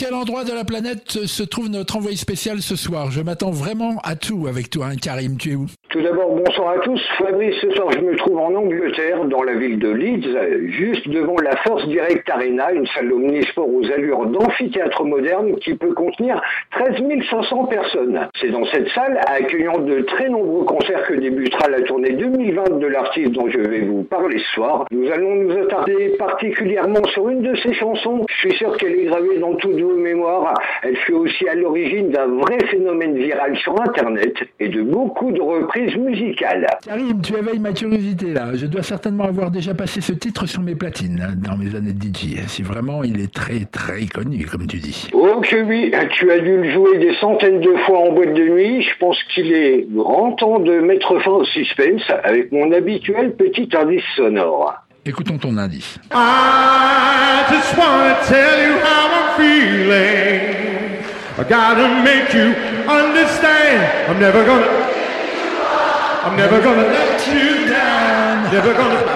Quel 0.00 0.14
endroit 0.14 0.44
de 0.44 0.52
la 0.52 0.64
planète 0.64 1.26
se 1.26 1.42
trouve 1.42 1.68
notre 1.68 1.94
envoyé 1.94 2.16
spécial 2.16 2.62
ce 2.62 2.74
soir? 2.74 3.10
Je 3.10 3.20
m'attends 3.20 3.50
vraiment 3.50 3.98
à 3.98 4.16
tout 4.16 4.46
avec 4.46 4.70
toi, 4.70 4.86
hein, 4.86 4.96
Karim. 4.96 5.36
Tu 5.36 5.50
es 5.50 5.54
où? 5.56 5.66
Tout 5.90 6.02
d'abord, 6.02 6.36
bonsoir 6.36 6.74
à 6.74 6.78
tous. 6.78 7.00
Fabrice, 7.18 7.56
ce 7.60 7.68
soir, 7.70 7.90
je 7.90 7.98
me 7.98 8.14
trouve 8.14 8.38
en 8.38 8.54
Angleterre, 8.54 9.24
dans 9.24 9.42
la 9.42 9.54
ville 9.54 9.76
de 9.80 9.90
Leeds, 9.90 10.68
juste 10.68 11.08
devant 11.08 11.34
la 11.42 11.56
Force 11.64 11.84
Direct 11.88 12.30
Arena, 12.30 12.70
une 12.70 12.86
salle 12.86 13.12
omnisport 13.12 13.66
aux 13.68 13.84
allures 13.90 14.24
d'amphithéâtre 14.26 15.04
moderne 15.04 15.56
qui 15.56 15.74
peut 15.74 15.92
contenir 15.92 16.40
13 16.70 16.94
500 17.28 17.64
personnes. 17.64 18.28
C'est 18.40 18.50
dans 18.50 18.64
cette 18.66 18.88
salle, 18.90 19.18
accueillant 19.26 19.78
de 19.78 20.02
très 20.02 20.28
nombreux 20.28 20.64
concerts, 20.64 21.08
que 21.08 21.14
débutera 21.14 21.68
la 21.68 21.80
tournée 21.80 22.12
2020 22.12 22.78
de 22.78 22.86
l'artiste 22.86 23.32
dont 23.32 23.48
je 23.48 23.58
vais 23.58 23.80
vous 23.80 24.04
parler 24.04 24.38
ce 24.38 24.54
soir. 24.54 24.84
Nous 24.92 25.10
allons 25.10 25.34
nous 25.34 25.58
attarder 25.58 26.10
particulièrement 26.20 27.04
sur 27.06 27.28
une 27.30 27.42
de 27.42 27.56
ses 27.56 27.72
chansons. 27.74 28.24
Je 28.28 28.48
suis 28.48 28.56
sûr 28.58 28.76
qu'elle 28.76 28.94
est 28.94 29.06
gravée 29.06 29.38
dans 29.38 29.54
toutes 29.54 29.80
vos 29.80 29.96
mémoires. 29.96 30.54
Elle 30.84 30.96
fut 30.98 31.14
aussi 31.14 31.48
à 31.48 31.56
l'origine 31.56 32.10
d'un 32.10 32.28
vrai 32.28 32.58
phénomène 32.68 33.16
viral 33.16 33.56
sur 33.56 33.74
Internet 33.80 34.36
et 34.60 34.68
de 34.68 34.82
beaucoup 34.82 35.32
de 35.32 35.40
reprises 35.40 35.79
musicales. 35.96 36.66
Karim, 36.84 37.20
tu 37.22 37.34
éveilles 37.34 37.58
ma 37.58 37.72
curiosité 37.72 38.32
là. 38.32 38.54
Je 38.54 38.66
dois 38.66 38.82
certainement 38.82 39.24
avoir 39.24 39.50
déjà 39.50 39.74
passé 39.74 40.00
ce 40.00 40.12
titre 40.12 40.46
sur 40.46 40.60
mes 40.60 40.74
platines 40.74 41.20
hein, 41.22 41.34
dans 41.36 41.56
mes 41.56 41.74
années 41.74 41.92
de 41.92 42.02
DJ. 42.02 42.46
Si 42.46 42.62
vraiment 42.62 43.02
il 43.04 43.20
est 43.20 43.32
très 43.32 43.64
très 43.64 44.06
connu, 44.06 44.44
comme 44.46 44.66
tu 44.66 44.78
dis. 44.78 45.08
Oh 45.12 45.40
que 45.40 45.62
oui, 45.62 45.92
tu 46.10 46.30
as 46.30 46.38
dû 46.38 46.56
le 46.56 46.72
jouer 46.72 46.98
des 46.98 47.14
centaines 47.20 47.60
de 47.60 47.74
fois 47.86 48.00
en 48.00 48.12
boîte 48.12 48.34
de 48.34 48.48
nuit. 48.48 48.82
Je 48.82 48.98
pense 48.98 49.16
qu'il 49.34 49.52
est 49.52 49.86
grand 49.90 50.32
temps 50.32 50.60
de 50.60 50.80
mettre 50.80 51.18
fin 51.20 51.30
au 51.30 51.44
suspense 51.44 52.02
avec 52.24 52.52
mon 52.52 52.72
habituel 52.72 53.34
petit 53.36 53.68
indice 53.76 54.02
sonore. 54.16 54.74
Écoutons 55.06 55.38
ton 55.38 55.56
indice. 55.56 55.98
I 56.12 57.44
just 57.50 57.76
wanna 57.76 58.16
tell 58.28 58.58
you 58.62 58.76
how 58.84 59.08
I'm 59.08 59.36
feeling. 59.36 60.60
I 61.38 61.44
gotta 61.48 62.02
make 62.04 62.34
you 62.34 62.52
understand. 62.86 64.10
I'm 64.10 64.20
never 64.20 64.44
gonna. 64.44 64.99
I'm 66.22 66.36
never 66.36 66.60
gonna 66.60 66.82
let 66.82 67.26
you 67.26 67.66
down. 67.66 68.52
Never 68.52 68.74
gonna 68.74 69.00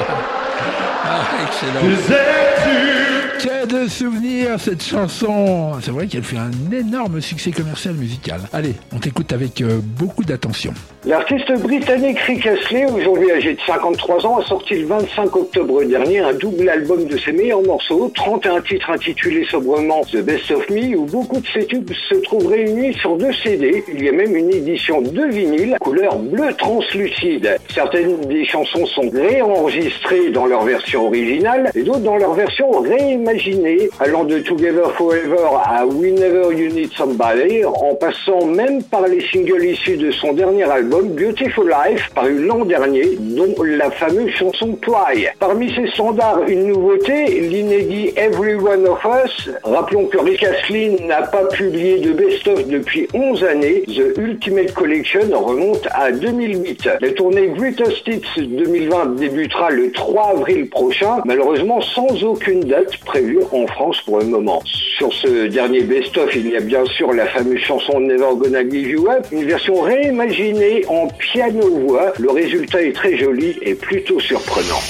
excellent. 1.45 3.54
De 3.67 3.89
souvenirs 3.89 4.59
cette 4.59 4.83
chanson. 4.83 5.73
C'est 5.81 5.91
vrai 5.91 6.07
qu'elle 6.07 6.23
fait 6.23 6.37
un 6.37 6.51
énorme 6.73 7.21
succès 7.21 7.51
commercial 7.51 7.95
musical. 7.95 8.41
Allez, 8.53 8.75
on 8.93 8.99
t'écoute 8.99 9.33
avec 9.33 9.61
euh, 9.61 9.81
beaucoup 9.83 10.25
d'attention. 10.25 10.75
L'artiste 11.07 11.53
britannique 11.61 12.19
Rick 12.21 12.47
Astley, 12.47 12.87
aujourd'hui 12.87 13.31
âgé 13.31 13.55
de 13.55 13.61
53 13.67 14.27
ans, 14.27 14.39
a 14.39 14.45
sorti 14.45 14.75
le 14.75 14.87
25 14.87 15.37
octobre 15.37 15.85
dernier 15.85 16.21
un 16.21 16.33
double 16.33 16.69
album 16.69 17.07
de 17.07 17.17
ses 17.19 17.33
meilleurs 17.33 17.63
morceaux, 17.63 18.11
31 18.15 18.61
titres 18.63 18.91
intitulés 18.91 19.47
sobrement 19.51 20.03
The 20.11 20.19
Best 20.19 20.51
of 20.51 20.69
Me, 20.71 20.97
où 20.97 21.05
beaucoup 21.05 21.41
de 21.41 21.47
ses 21.47 21.67
tubes 21.67 21.91
se 22.09 22.15
trouvent 22.17 22.47
réunis 22.47 22.95
sur 22.95 23.17
deux 23.17 23.33
CD. 23.33 23.85
Il 23.93 24.03
y 24.03 24.09
a 24.09 24.13
même 24.13 24.35
une 24.35 24.51
édition 24.51 25.01
de 25.01 25.23
vinyle, 25.27 25.77
couleur 25.81 26.19
bleu 26.19 26.53
translucide. 26.57 27.57
Certaines 27.73 28.21
des 28.23 28.45
chansons 28.45 28.87
sont 28.87 29.11
réenregistrées 29.11 30.31
dans 30.31 30.47
leur 30.47 30.65
version 30.65 31.07
originale 31.07 31.71
et 31.75 31.83
d'autres 31.83 32.01
dans 32.01 32.17
leur 32.17 32.35
version 32.35 32.81
réimaginée. 32.81 33.54
Allant 34.01 34.25
de 34.25 34.39
Together 34.41 34.91
Forever 34.97 35.49
à 35.65 35.87
Whenever 35.87 36.55
You 36.57 36.73
Need 36.73 36.93
Somebody, 36.93 37.65
en 37.65 37.95
passant 37.95 38.47
même 38.47 38.83
par 38.83 39.07
les 39.07 39.21
singles 39.33 39.65
issus 39.65 39.97
de 39.97 40.11
son 40.11 40.33
dernier 40.33 40.65
album 40.65 41.09
Beautiful 41.11 41.69
Life, 41.69 42.11
paru 42.15 42.45
l'an 42.45 42.65
dernier, 42.65 43.17
dont 43.21 43.55
la 43.63 43.91
fameuse 43.91 44.31
chanson 44.33 44.77
Try. 44.83 45.29
Parmi 45.39 45.73
ses 45.75 45.87
standards, 45.89 46.43
une 46.49 46.69
nouveauté, 46.69 47.41
l'inédit 47.41 48.13
Every 48.17 48.55
One 48.55 48.87
of 48.87 48.99
Us. 49.05 49.51
Rappelons 49.63 50.07
que 50.07 50.19
Rick 50.19 50.43
Astley 50.43 50.97
n'a 51.07 51.23
pas 51.23 51.45
publié 51.47 52.01
de 52.01 52.13
best-of 52.13 52.67
depuis 52.67 53.07
11 53.15 53.45
années. 53.45 53.83
The 53.87 54.19
Ultimate 54.19 54.73
Collection 54.75 55.21
remonte 55.33 55.87
à 55.93 56.11
2008. 56.11 56.89
La 57.01 57.11
tournée 57.13 57.49
Greatest 57.49 58.07
Hits 58.07 58.23
2020 58.37 59.17
débutera 59.17 59.71
le 59.71 59.93
3 59.93 60.31
avril 60.37 60.69
prochain, 60.69 61.19
malheureusement 61.25 61.81
sans 61.81 62.23
aucune 62.25 62.61
date 62.61 62.97
prévue 63.05 63.44
en 63.53 63.67
France 63.67 64.01
pour 64.03 64.19
le 64.19 64.27
moment. 64.27 64.63
Sur 64.99 65.13
ce 65.13 65.47
dernier 65.49 65.83
best-of, 65.83 66.35
il 66.37 66.49
y 66.49 66.57
a 66.57 66.61
bien 66.61 66.85
sûr 66.87 67.13
la 67.13 67.27
fameuse 67.27 67.61
chanson 67.61 68.01
Never 68.01 68.37
Gonna 68.37 68.69
Give 68.69 68.89
You 68.89 69.09
Up, 69.11 69.27
une 69.33 69.45
version 69.45 69.81
réimaginée 69.81 70.85
en 70.89 71.09
piano-voix. 71.09 72.13
Le 72.19 72.31
résultat 72.31 72.83
est 72.83 72.93
très 72.93 73.17
joli 73.17 73.59
et 73.63 73.75
plutôt 73.75 74.21
surprenant. 74.21 74.81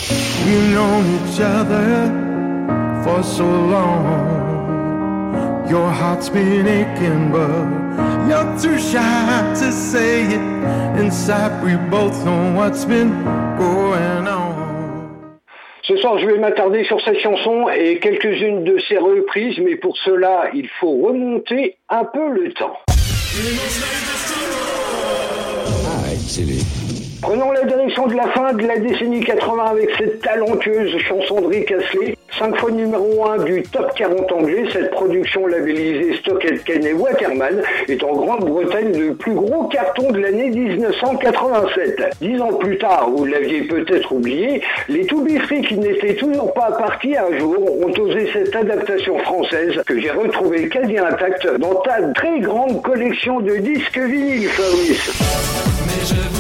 We've 0.47 0.75
known 0.75 1.05
each 1.17 1.41
other 1.41 2.11
for 3.03 3.23
so 3.23 3.45
long. 3.45 4.35
Your 5.69 5.91
heart's 5.91 6.29
been 6.29 6.67
aching, 6.67 7.33
but 7.33 8.29
you're 8.29 8.59
too 8.61 8.79
shy 8.79 9.55
to 9.55 9.73
say 9.73 10.25
it. 10.25 10.41
Inside, 11.01 11.65
we 11.65 11.77
both 11.91 12.23
know 12.25 12.53
what's 12.55 12.85
been 12.85 13.11
going 13.57 14.29
on. 14.29 14.44
Ce 15.87 15.97
soir, 15.99 16.18
je 16.18 16.24
vais 16.26 16.39
m'attarder 16.39 16.82
sur 16.85 16.99
cette 17.03 17.18
chanson 17.18 17.68
et 17.68 17.99
quelques-unes 17.99 18.64
de 18.64 18.78
ses 18.89 18.97
reprises, 18.97 19.59
mais 19.59 19.76
pour 19.76 19.99
cela, 19.99 20.49
il 20.55 20.66
faut 20.80 20.97
remonter 21.03 21.76
un 21.91 22.05
peu 22.05 22.30
le 22.30 22.55
temps. 22.55 22.78
Prenons 27.25 27.53
la 27.53 27.64
direction 27.64 28.07
de 28.07 28.16
la 28.16 28.27
fin 28.29 28.53
de 28.53 28.66
la 28.66 28.79
décennie 28.79 29.25
80 29.25 29.64
avec 29.64 29.89
cette 29.97 30.20
talentueuse 30.20 30.95
chanson 30.99 31.41
de 31.41 31.47
Rick 31.47 31.72
Astley, 31.72 32.18
5 32.39 32.55
fois 32.59 32.70
numéro 32.70 33.27
1 33.27 33.45
du 33.45 33.62
top 33.62 33.95
40 33.95 34.31
anglais. 34.31 34.64
Cette 34.70 34.91
production 34.91 35.47
labellisée 35.47 36.18
Stock 36.18 36.45
Aitken 36.45 36.85
et 36.85 36.93
Waterman 36.93 37.62
est 37.89 38.05
en 38.05 38.12
Grande-Bretagne 38.12 38.93
le 38.99 39.14
plus 39.14 39.33
gros 39.33 39.68
carton 39.68 40.12
de 40.12 40.18
l'année 40.18 40.51
1987. 40.51 42.18
Dix 42.20 42.39
ans 42.43 42.53
plus 42.59 42.77
tard, 42.77 43.09
vous 43.09 43.25
l'aviez 43.25 43.62
peut-être 43.62 44.12
oublié, 44.12 44.61
les 44.91 45.07
To 45.07 45.22
Be 45.22 45.39
qui 45.66 45.79
n'étaient 45.79 46.16
toujours 46.16 46.53
pas 46.53 46.72
partis 46.72 47.16
un 47.16 47.39
jour 47.39 47.57
ont 47.59 48.03
osé 48.03 48.29
cette 48.35 48.55
adaptation 48.55 49.16
française 49.20 49.81
que 49.87 49.99
j'ai 49.99 50.11
retrouvée 50.11 50.68
quasi 50.68 50.99
intacte 50.99 51.49
dans 51.59 51.77
ta 51.77 52.03
très 52.14 52.41
grande 52.41 52.83
collection 52.83 53.41
de 53.41 53.57
disques 53.57 53.99
vinyles, 53.99 54.49
Fabrice. 54.49 56.34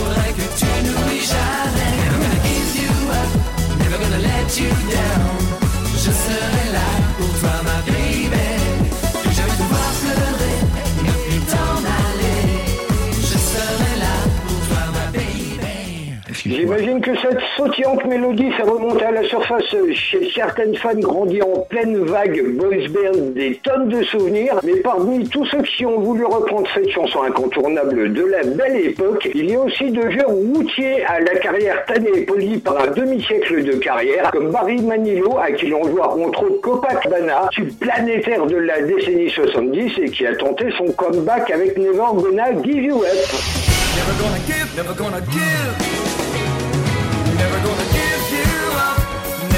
J'imagine 16.46 17.00
que 17.00 17.16
cette 17.16 17.38
sautillante 17.56 18.04
mélodie 18.04 18.50
fait 18.52 18.64
remonter 18.64 19.06
à 19.06 19.12
la 19.12 19.24
surface 19.24 19.64
chez 19.94 20.30
certaines 20.34 20.76
fans 20.76 20.94
grandis 20.94 21.40
en 21.40 21.60
pleine 21.70 22.04
vague 22.04 22.56
boys 22.56 22.86
band 22.90 23.30
des 23.34 23.58
tonnes 23.62 23.88
de 23.88 24.02
souvenirs. 24.02 24.60
Mais 24.62 24.76
parmi 24.80 25.26
tous 25.26 25.46
ceux 25.46 25.62
qui 25.62 25.86
ont 25.86 26.00
voulu 26.00 26.26
reprendre 26.26 26.68
cette 26.74 26.90
chanson 26.90 27.22
incontournable 27.22 28.12
de 28.12 28.24
la 28.26 28.42
belle 28.42 28.76
époque, 28.76 29.26
il 29.34 29.50
y 29.50 29.54
a 29.54 29.60
aussi 29.60 29.90
de 29.90 30.06
vieux 30.06 30.26
routiers 30.26 31.02
à 31.06 31.18
la 31.20 31.34
carrière 31.36 31.82
tannée 31.86 32.10
et 32.14 32.26
polie 32.26 32.58
par 32.58 32.78
un 32.78 32.88
demi-siècle 32.88 33.64
de 33.64 33.72
carrière, 33.76 34.30
comme 34.30 34.50
Barry 34.50 34.82
Manilow, 34.82 35.38
à 35.38 35.50
qui 35.50 35.68
l'on 35.68 35.82
voit 35.84 36.12
entre 36.12 36.42
autres 36.42 36.60
Copacabana, 36.60 37.48
tube 37.52 37.72
planétaire 37.80 38.44
de 38.44 38.56
la 38.56 38.82
décennie 38.82 39.30
70 39.30 39.92
et 39.98 40.10
qui 40.10 40.26
a 40.26 40.34
tenté 40.34 40.66
son 40.76 40.92
comeback 40.92 41.50
avec 41.50 41.78
Never 41.78 42.12
Gonna 42.16 42.62
Give 42.62 42.84
You 42.84 43.02
Up. 43.02 43.64
Never 43.96 44.12
gonna 44.20 44.38
give, 44.46 44.76
never 44.76 44.94
gonna 44.94 45.20
give 45.32 46.23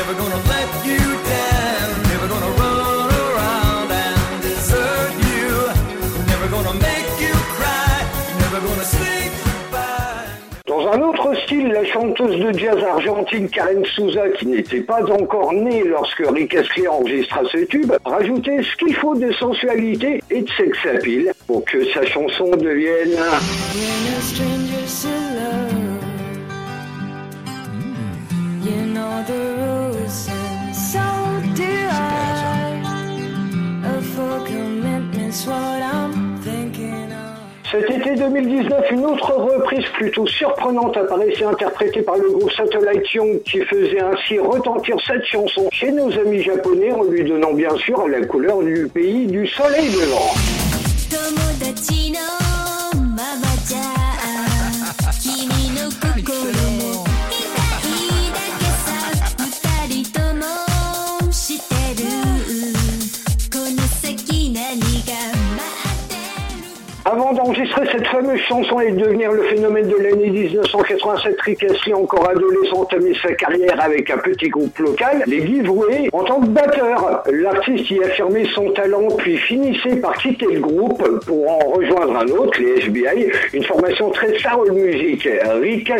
Never 0.06 0.20
gonna 0.20 0.36
let 0.36 0.86
you 0.86 0.98
down. 0.98 2.02
Never 2.04 2.28
gonna 2.28 2.52
run 2.62 3.10
around 3.10 3.90
and 3.90 4.40
desert 4.40 5.12
you. 5.26 5.50
Never 6.28 6.46
gonna 6.46 6.74
make 6.74 7.10
you 7.20 7.34
cry. 7.58 8.06
Never 8.38 8.60
gonna 8.60 8.84
say 8.84 9.30
goodbye 9.42 10.28
Dans 10.68 10.86
un 10.92 11.02
autre 11.02 11.34
style, 11.42 11.72
la 11.72 11.84
chanteuse 11.86 12.38
de 12.38 12.56
jazz 12.56 12.84
argentine 12.84 13.48
Karen 13.48 13.84
Souza, 13.84 14.28
qui 14.38 14.46
n'était 14.46 14.82
pas 14.82 15.02
encore 15.10 15.52
née 15.52 15.82
lorsque 15.82 16.22
Rick 16.24 16.54
Astley 16.54 16.86
enregistra 16.86 17.40
ce 17.50 17.64
tube, 17.64 17.92
rajoutait 18.04 18.62
ce 18.62 18.76
qu'il 18.76 18.94
faut 18.94 19.16
de 19.16 19.32
sensualité 19.32 20.22
et 20.30 20.42
de 20.42 20.50
sex 20.50 20.78
appeal 20.86 21.32
pour 21.48 21.64
que 21.64 21.84
sa 21.92 22.06
chanson 22.06 22.50
devienne 22.50 23.18
Cet 37.78 37.90
été 37.90 38.14
2019, 38.14 38.90
une 38.92 39.04
autre 39.04 39.34
reprise 39.34 39.84
plutôt 39.92 40.26
surprenante 40.26 40.96
apparaissait 40.96 41.44
interprétée 41.44 42.00
par 42.00 42.16
le 42.16 42.30
groupe 42.30 42.50
Satellite 42.52 43.12
Young 43.12 43.42
qui 43.42 43.60
faisait 43.60 44.00
ainsi 44.00 44.38
retentir 44.38 44.96
cette 45.06 45.24
chanson 45.24 45.68
chez 45.70 45.92
nos 45.92 46.10
amis 46.18 46.42
japonais 46.42 46.90
en 46.92 47.04
lui 47.04 47.22
donnant 47.24 47.52
bien 47.52 47.76
sûr 47.76 48.08
la 48.08 48.24
couleur 48.24 48.62
du 48.62 48.88
pays 48.88 49.26
du 49.26 49.46
soleil 49.46 49.90
levant. 49.90 50.32
る 67.52 67.66
Avant 67.66 67.76
d'enregistrer 67.76 67.86
cette 67.92 68.06
fameuse 68.08 68.40
chanson 68.40 68.80
et 68.80 68.90
de 68.90 68.98
devenir 68.98 69.30
le 69.30 69.42
phénomène 69.44 69.88
de 69.88 69.96
l'année 69.96 70.30
1987, 70.30 71.40
Rick 71.42 71.64
encore 71.94 72.28
adolescent, 72.28 72.80
entamé 72.80 73.12
sa 73.22 73.32
carrière 73.34 73.80
avec 73.80 74.10
un 74.10 74.18
petit 74.18 74.48
groupe 74.48 74.76
local, 74.78 75.22
les 75.26 75.46
Giveaway, 75.46 76.08
en 76.12 76.24
tant 76.24 76.40
que 76.40 76.46
batteur. 76.46 77.22
L'artiste 77.30 77.88
y 77.90 78.02
affirmait 78.02 78.46
son 78.54 78.70
talent, 78.70 79.06
puis 79.18 79.36
finissait 79.36 79.96
par 79.96 80.16
quitter 80.16 80.46
le 80.46 80.60
groupe 80.60 81.24
pour 81.24 81.48
en 81.48 81.58
rejoindre 81.70 82.16
un 82.16 82.26
autre, 82.28 82.60
les 82.60 82.80
FBI, 82.80 83.30
une 83.52 83.64
formation 83.64 84.10
très 84.10 84.36
soul 84.38 84.72
music. 84.72 85.28
Rick 85.60 85.92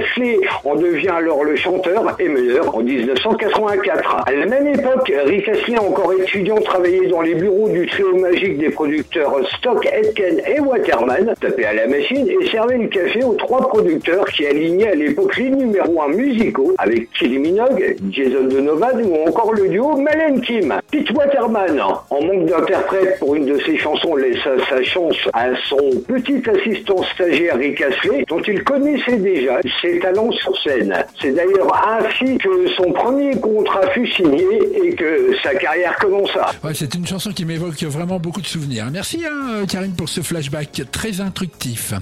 en 0.64 0.74
devient 0.74 1.08
alors 1.16 1.44
le 1.44 1.54
chanteur 1.54 2.16
et 2.18 2.28
meneur 2.28 2.74
en 2.74 2.80
1984. 2.80 4.24
À 4.26 4.32
la 4.32 4.46
même 4.46 4.66
époque, 4.66 5.12
Rick 5.26 5.48
encore 5.78 6.12
étudiant, 6.14 6.56
travaillait 6.56 7.06
dans 7.06 7.20
les 7.20 7.34
bureaux 7.34 7.68
du 7.68 7.86
trio 7.86 8.16
magique 8.16 8.58
des 8.58 8.70
producteurs 8.70 9.34
Stock, 9.58 9.86
Aitken 9.86 10.40
et 10.46 10.60
Waterman, 10.60 11.34
tapait 11.40 11.64
à 11.64 11.74
la 11.74 11.86
machine 11.86 12.26
et 12.28 12.48
servait 12.48 12.78
le 12.78 12.88
café 12.88 13.22
aux 13.24 13.34
trois 13.34 13.68
producteurs 13.68 14.24
qui 14.26 14.46
alignaient 14.46 14.88
à 14.88 14.94
l'époque 14.94 15.36
les 15.36 15.50
numéros 15.50 16.02
1 16.02 16.08
musicaux 16.08 16.74
avec 16.78 17.10
Kylie 17.12 17.38
Minogue, 17.38 17.96
Jason 18.10 18.44
Donovan 18.44 19.02
ou 19.04 19.28
encore 19.28 19.52
le 19.52 19.68
duo 19.68 19.96
Malen 19.96 20.40
Kim. 20.40 20.74
Pete 20.90 21.10
Waterman, 21.12 21.80
en 22.10 22.22
manque 22.22 22.46
d'interprète 22.46 23.18
pour 23.18 23.34
une 23.34 23.46
de 23.46 23.58
ses 23.60 23.76
chansons, 23.78 24.16
laissa 24.16 24.50
sa 24.68 24.82
chance 24.82 25.16
à 25.32 25.48
son 25.68 25.90
petit 26.06 26.42
assistant 26.48 27.02
stagiaire 27.14 27.56
Rick 27.56 27.80
Astley, 27.80 28.24
dont 28.28 28.42
il 28.42 28.62
connaissait 28.64 29.18
déjà 29.18 29.58
ses 29.80 29.98
talents 29.98 30.32
sur 30.32 30.56
scène. 30.62 30.94
C'est 31.20 31.32
d'ailleurs 31.32 31.72
ainsi 31.86 32.38
que 32.38 32.68
son 32.76 32.92
premier 32.92 33.38
contrat 33.40 33.88
fut 33.90 34.06
signé 34.12 34.46
et 34.84 34.94
que 34.94 35.34
sa 35.42 35.54
carrière 35.54 35.96
commença. 35.96 36.46
Ouais, 36.64 36.72
c'est 36.74 36.94
une 36.94 37.06
chanson 37.06 37.30
qui 37.30 37.44
m'évoque 37.44 37.82
vraiment 37.82 38.18
beaucoup 38.18 38.40
de 38.40 38.46
souvenirs. 38.46 38.86
Merci 38.92 39.24
hein, 39.26 39.64
Karine 39.68 39.94
pour 39.96 40.08
ce 40.08 40.20
flashback 40.20 40.82
très 40.90 41.20
instructif. 41.26 41.92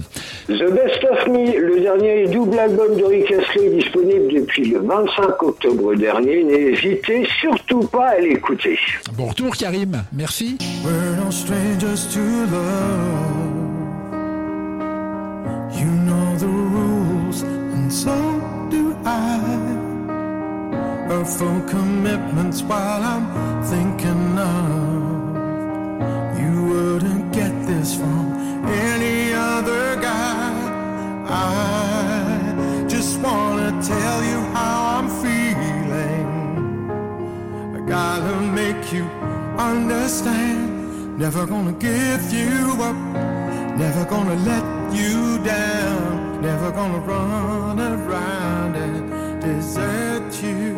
The 0.47 0.71
Best 0.71 1.03
of 1.03 1.27
Me, 1.27 1.57
le 1.57 1.79
dernier 1.81 2.27
double 2.27 2.57
album 2.59 2.95
de 2.97 3.03
Rick 3.03 3.31
Astley 3.31 3.69
disponible 3.69 4.33
depuis 4.33 4.65
le 4.69 4.79
25 4.79 5.43
octobre 5.43 5.95
dernier. 5.95 6.43
N'hésitez 6.43 7.27
surtout 7.41 7.87
pas 7.87 8.09
à 8.09 8.19
l'écouter. 8.19 8.79
Bon 9.17 9.25
retour 9.27 9.55
Karim, 9.55 10.03
merci. 10.13 10.57
We're 10.83 11.15
no 11.23 11.31
strangers 11.31 12.07
to 12.13 12.19
love. 12.19 13.55
You 15.77 15.91
know 16.05 16.37
the 16.37 16.47
rules, 16.47 17.43
and 17.43 17.91
so 17.91 18.11
do 18.69 18.95
I. 19.05 19.39
A 21.07 21.17
wonderful 21.25 21.61
commitments 21.67 22.61
while 22.63 23.01
I'm 23.03 23.63
thinking 23.63 24.37
of. 24.37 25.15
You 26.39 26.63
wouldn't 26.65 27.31
get 27.33 27.53
this 27.67 27.95
from 27.95 28.34
any 29.55 29.67
other 29.67 30.01
guy. 30.01 31.25
I 31.27 32.85
just 32.87 33.19
wanna 33.19 33.71
tell 33.81 34.23
you 34.23 34.39
how 34.53 34.97
I'm 34.97 35.09
feeling. 35.21 36.27
I 37.75 37.79
gotta 37.87 38.41
make 38.41 38.91
you 38.93 39.03
understand. 39.57 41.17
Never 41.17 41.45
gonna 41.45 41.73
give 41.73 42.33
you 42.33 42.75
up. 42.81 42.95
Never 43.77 44.05
gonna 44.05 44.35
let 44.35 44.93
you 44.93 45.43
down. 45.43 46.41
Never 46.41 46.71
gonna 46.71 46.99
run 46.99 47.79
around 47.79 48.75
and 48.75 49.41
desert 49.41 50.43
you. 50.43 50.73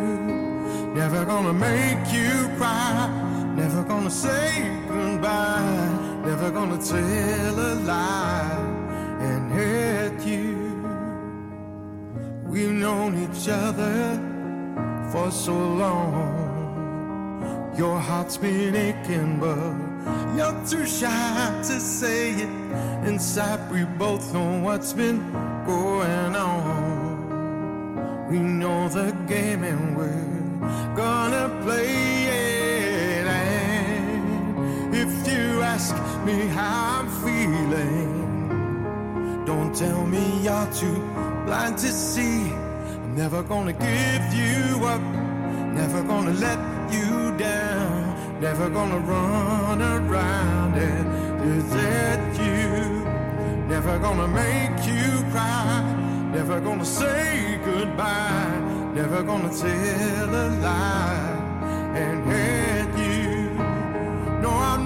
Never 0.93 1.25
gonna 1.25 1.53
make 1.53 2.11
you 2.11 2.49
cry. 2.57 3.09
Never 3.55 3.84
gonna 3.84 4.09
say 4.09 4.69
goodbye. 4.88 6.06
Never 6.26 6.51
gonna 6.51 6.78
tell 6.78 7.59
a 7.59 7.74
lie 7.86 8.57
and 9.20 9.51
hurt 9.51 10.26
you. 10.26 10.55
We've 12.45 12.72
known 12.72 13.11
each 13.24 13.47
other 13.47 14.20
for 15.11 15.32
so 15.32 15.53
long. 15.53 16.47
Your 17.78 17.99
heart's 17.99 18.38
been 18.38 18.76
aching, 18.76 19.39
but 19.39 19.76
you're 20.36 20.65
too 20.65 20.86
shy 20.86 21.61
to 21.63 21.80
say 21.80 22.32
it. 22.32 22.49
Inside, 23.07 23.72
we 23.72 23.86
both 23.86 24.34
know 24.34 24.59
what's 24.61 24.93
been 24.93 25.20
going 25.65 26.36
on. 26.36 28.28
We 28.30 28.39
know 28.39 28.89
the 28.89 29.11
game 29.28 29.63
and 29.63 29.95
we're 29.95 30.95
gonna 30.95 31.49
play 31.63 32.26
it. 32.26 32.56
If 34.99 35.13
you 35.31 35.61
ask 35.61 35.95
me 36.25 36.47
how 36.57 36.99
I'm 36.99 37.07
feeling, 37.23 38.09
don't 39.45 39.71
tell 39.75 40.03
me 40.07 40.23
you're 40.45 40.69
too 40.73 40.99
blind 41.45 41.77
to 41.83 41.87
see. 41.87 42.51
I'm 43.03 43.15
never 43.15 43.43
gonna 43.43 43.73
give 43.73 44.33
you 44.41 44.85
up, 44.93 45.01
never 45.81 46.01
gonna 46.01 46.33
let 46.33 46.59
you 46.91 47.37
down, 47.37 48.41
never 48.41 48.69
gonna 48.71 48.99
run 48.99 49.81
around 49.81 50.73
and 50.87 51.05
desert 51.43 52.23
you, 52.47 53.05
never 53.73 53.99
gonna 53.99 54.27
make 54.27 54.77
you 54.91 55.05
cry, 55.31 55.83
never 56.33 56.59
gonna 56.59 56.85
say 56.85 57.59
goodbye, 57.63 58.59
never 58.95 59.21
gonna 59.21 59.53
tell 59.55 60.29
a 60.45 60.47
lie 60.65 61.35
and 62.03 62.17
hurt 62.25 62.97
you. 62.97 63.27
No, 64.41 64.51
I'm 64.51 64.76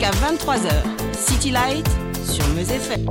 Jusqu'à 0.00 0.16
23h, 0.18 0.70
City 1.12 1.50
Light 1.50 1.86
sur 2.24 2.46
Meuse 2.54 2.70
FM. 2.70 3.04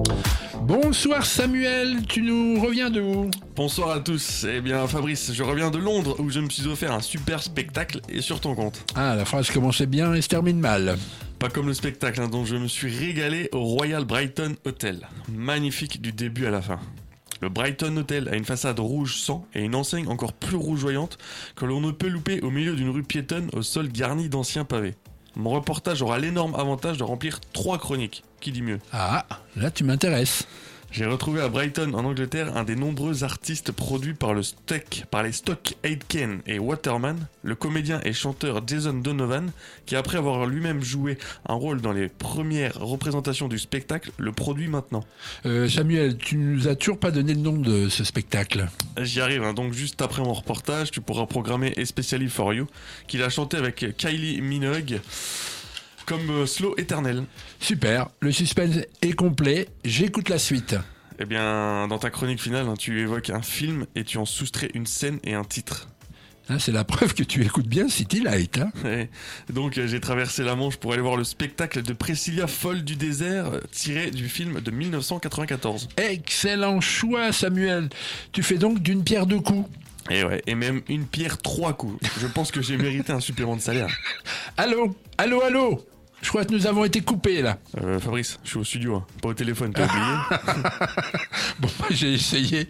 Bonsoir 0.63 1.23
Samuel, 1.23 2.03
tu 2.07 2.23
nous 2.23 2.59
reviens 2.59 2.89
de 2.89 2.99
où? 2.99 3.29
Bonsoir 3.55 3.91
à 3.91 3.99
tous. 3.99 4.47
Eh 4.49 4.59
bien, 4.59 4.87
Fabrice, 4.87 5.31
je 5.31 5.43
reviens 5.43 5.69
de 5.69 5.77
Londres 5.77 6.15
où 6.19 6.31
je 6.31 6.39
me 6.39 6.49
suis 6.49 6.65
offert 6.65 6.91
un 6.91 7.01
super 7.01 7.43
spectacle 7.43 8.01
et 8.09 8.21
sur 8.21 8.39
ton 8.41 8.55
compte. 8.55 8.83
Ah, 8.95 9.13
la 9.15 9.25
phrase 9.25 9.51
commençait 9.51 9.85
bien 9.85 10.15
et 10.15 10.21
se 10.21 10.29
termine 10.29 10.59
mal. 10.59 10.97
Pas 11.37 11.49
comme 11.49 11.67
le 11.67 11.75
spectacle, 11.75 12.21
hein, 12.21 12.27
dont 12.27 12.45
je 12.45 12.55
me 12.55 12.67
suis 12.67 12.89
régalé 12.89 13.49
au 13.51 13.63
Royal 13.63 14.05
Brighton 14.05 14.55
Hotel. 14.65 15.07
Magnifique 15.31 16.01
du 16.01 16.11
début 16.11 16.47
à 16.47 16.49
la 16.49 16.63
fin. 16.63 16.79
Le 17.41 17.49
Brighton 17.49 17.95
Hotel 17.97 18.29
a 18.29 18.35
une 18.35 18.45
façade 18.45 18.79
rouge 18.79 19.17
sang 19.17 19.45
et 19.53 19.61
une 19.61 19.75
enseigne 19.75 20.07
encore 20.07 20.33
plus 20.33 20.57
rougeoyante 20.57 21.19
que 21.55 21.65
l'on 21.65 21.81
ne 21.81 21.91
peut 21.91 22.09
louper 22.09 22.41
au 22.41 22.49
milieu 22.49 22.75
d'une 22.75 22.89
rue 22.89 23.03
piétonne 23.03 23.49
au 23.53 23.61
sol 23.61 23.89
garni 23.89 24.27
d'anciens 24.27 24.65
pavés. 24.65 24.95
Mon 25.39 25.51
reportage 25.51 26.01
aura 26.01 26.19
l'énorme 26.19 26.53
avantage 26.55 26.97
de 26.97 27.03
remplir 27.03 27.39
trois 27.53 27.77
chroniques. 27.77 28.23
Qui 28.41 28.51
dit 28.51 28.61
mieux? 28.61 28.79
Ah, 28.91 29.25
là 29.55 29.71
tu 29.71 29.85
m'intéresses. 29.85 30.45
J'ai 30.91 31.05
retrouvé 31.05 31.39
à 31.39 31.49
Brighton, 31.49 31.93
en 31.93 32.03
Angleterre, 32.03 32.57
un 32.57 32.63
des 32.63 32.75
nombreux 32.75 33.23
artistes 33.23 33.71
produits 33.71 34.15
par, 34.15 34.33
le 34.33 34.41
Stock, 34.41 35.03
par 35.11 35.21
les 35.21 35.31
Stock 35.31 35.75
Aitken 35.83 36.41
et 36.47 36.57
Waterman, 36.57 37.27
le 37.43 37.53
comédien 37.53 38.01
et 38.05 38.11
chanteur 38.11 38.63
Jason 38.65 38.93
Donovan, 38.93 39.51
qui 39.85 39.95
après 39.95 40.17
avoir 40.17 40.47
lui-même 40.47 40.81
joué 40.81 41.19
un 41.47 41.53
rôle 41.53 41.79
dans 41.81 41.91
les 41.91 42.09
premières 42.09 42.73
représentations 42.79 43.47
du 43.47 43.59
spectacle, 43.59 44.11
le 44.17 44.31
produit 44.31 44.67
maintenant. 44.67 45.05
Euh, 45.45 45.69
Samuel, 45.69 46.17
tu 46.17 46.37
nous 46.37 46.67
as 46.67 46.75
toujours 46.75 46.99
pas 46.99 47.11
donné 47.11 47.35
le 47.35 47.41
nom 47.41 47.57
de 47.57 47.87
ce 47.87 48.03
spectacle. 48.03 48.67
J'y 48.99 49.21
arrive, 49.21 49.43
hein, 49.43 49.53
donc 49.53 49.73
juste 49.73 50.01
après 50.01 50.23
mon 50.23 50.33
reportage, 50.33 50.89
tu 50.89 51.01
pourras 51.01 51.27
programmer 51.27 51.71
Especially 51.77 52.29
for 52.29 52.51
You, 52.51 52.65
qu'il 53.07 53.21
a 53.21 53.29
chanté 53.29 53.57
avec 53.57 53.95
Kylie 53.95 54.41
Minogue 54.41 54.99
comme 56.09 56.29
euh, 56.31 56.45
Slow 56.47 56.73
Éternel. 56.77 57.23
Super, 57.59 58.09
le 58.19 58.31
suspense 58.31 58.77
est 59.03 59.13
complet, 59.13 59.69
j'écoute 59.85 60.29
la 60.29 60.39
suite. 60.39 60.75
Eh 61.19 61.25
bien, 61.25 61.87
dans 61.87 61.99
ta 61.99 62.09
chronique 62.09 62.41
finale, 62.41 62.67
hein, 62.67 62.73
tu 62.77 62.99
évoques 62.99 63.29
un 63.29 63.43
film 63.43 63.85
et 63.95 64.03
tu 64.03 64.17
en 64.17 64.25
soustrais 64.25 64.71
une 64.73 64.87
scène 64.87 65.19
et 65.23 65.35
un 65.35 65.43
titre. 65.43 65.87
Hein, 66.49 66.57
c'est 66.57 66.71
la 66.71 66.83
preuve 66.85 67.13
que 67.13 67.21
tu 67.21 67.45
écoutes 67.45 67.67
bien 67.67 67.89
City 67.89 68.21
Light. 68.21 68.57
Hein 68.57 68.71
Ouais. 68.83 69.11
Donc 69.53 69.77
euh, 69.77 69.85
j'ai 69.85 69.99
traversé 69.99 70.43
la 70.43 70.55
Manche 70.55 70.77
pour 70.77 70.93
aller 70.93 71.01
voir 71.03 71.15
le 71.15 71.23
spectacle 71.23 71.83
de 71.83 71.93
Priscilla 71.93 72.47
folle 72.47 72.81
du 72.81 72.95
désert 72.95 73.53
euh, 73.53 73.59
tiré 73.71 74.09
du 74.09 74.29
film 74.29 74.61
de 74.61 74.71
1994. 74.71 75.89
Excellent 75.97 76.81
choix 76.81 77.31
Samuel. 77.31 77.89
Tu 78.31 78.41
fais 78.41 78.57
donc 78.57 78.79
d'une 78.79 79.03
pierre 79.03 79.27
deux 79.27 79.41
coups. 79.41 79.69
Et 80.09 80.23
ouais, 80.23 80.41
et 80.47 80.55
même 80.55 80.81
une 80.89 81.05
pierre 81.05 81.37
trois 81.37 81.73
coups. 81.73 82.03
Je 82.19 82.25
pense 82.25 82.49
que 82.49 82.63
j'ai 82.63 82.77
mérité 82.77 83.11
un 83.11 83.19
supplément 83.19 83.55
de 83.55 83.61
salaire. 83.61 83.95
Allô? 84.57 84.95
Allô, 85.19 85.43
allô? 85.43 85.85
Je 86.21 86.29
crois 86.29 86.45
que 86.45 86.53
nous 86.53 86.67
avons 86.67 86.83
été 86.85 87.01
coupés 87.01 87.41
là. 87.41 87.57
Euh, 87.81 87.99
Fabrice, 87.99 88.39
je 88.43 88.49
suis 88.49 88.59
au 88.59 88.63
studio, 88.63 88.95
hein, 88.95 89.05
pas 89.21 89.29
au 89.29 89.33
téléphone, 89.33 89.71
t'as 89.73 89.85
oublié 89.85 90.01
Bon, 91.59 91.69
bah, 91.79 91.87
j'ai 91.91 92.13
essayé. 92.13 92.67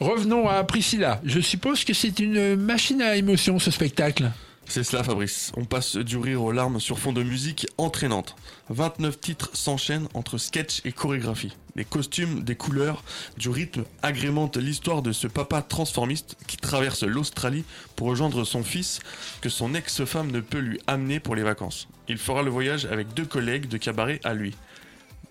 Revenons 0.00 0.48
à 0.48 0.62
Priscilla. 0.64 1.20
Je 1.24 1.40
suppose 1.40 1.84
que 1.84 1.92
c'est 1.92 2.18
une 2.20 2.54
machine 2.56 3.02
à 3.02 3.16
émotion 3.16 3.58
ce 3.58 3.70
spectacle. 3.70 4.30
C'est 4.70 4.84
cela 4.84 5.02
Fabrice, 5.02 5.50
on 5.56 5.64
passe 5.64 5.96
du 5.96 6.18
rire 6.18 6.42
aux 6.42 6.52
larmes 6.52 6.78
sur 6.78 6.98
fond 6.98 7.12
de 7.12 7.22
musique 7.22 7.66
entraînante. 7.78 8.36
29 8.68 9.18
titres 9.18 9.50
s'enchaînent 9.54 10.08
entre 10.12 10.36
sketch 10.36 10.82
et 10.84 10.92
chorégraphie. 10.92 11.56
Des 11.74 11.86
costumes, 11.86 12.42
des 12.44 12.54
couleurs, 12.54 13.02
du 13.38 13.48
rythme 13.48 13.84
agrémentent 14.02 14.58
l'histoire 14.58 15.00
de 15.00 15.12
ce 15.12 15.26
papa 15.26 15.62
transformiste 15.62 16.36
qui 16.46 16.58
traverse 16.58 17.02
l'Australie 17.02 17.64
pour 17.96 18.08
rejoindre 18.08 18.44
son 18.44 18.62
fils 18.62 19.00
que 19.40 19.48
son 19.48 19.74
ex-femme 19.74 20.30
ne 20.30 20.40
peut 20.40 20.58
lui 20.58 20.78
amener 20.86 21.18
pour 21.18 21.34
les 21.34 21.42
vacances. 21.42 21.88
Il 22.06 22.18
fera 22.18 22.42
le 22.42 22.50
voyage 22.50 22.84
avec 22.84 23.14
deux 23.14 23.24
collègues 23.24 23.68
de 23.68 23.78
cabaret 23.78 24.20
à 24.22 24.34
lui. 24.34 24.54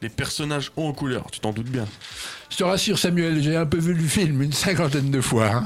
Les 0.02 0.10
personnages 0.10 0.72
ont 0.78 0.88
en 0.88 0.94
couleur, 0.94 1.30
tu 1.32 1.40
t'en 1.40 1.54
doutes 1.54 1.70
bien. 1.70 1.88
Je 2.50 2.58
te 2.58 2.64
rassure 2.64 2.98
Samuel, 2.98 3.42
j'ai 3.42 3.56
un 3.56 3.66
peu 3.66 3.78
vu 3.78 3.94
le 3.94 4.04
film 4.04 4.42
une 4.42 4.54
cinquantaine 4.54 5.12
de 5.12 5.22
fois. 5.22 5.48
hein. 5.48 5.66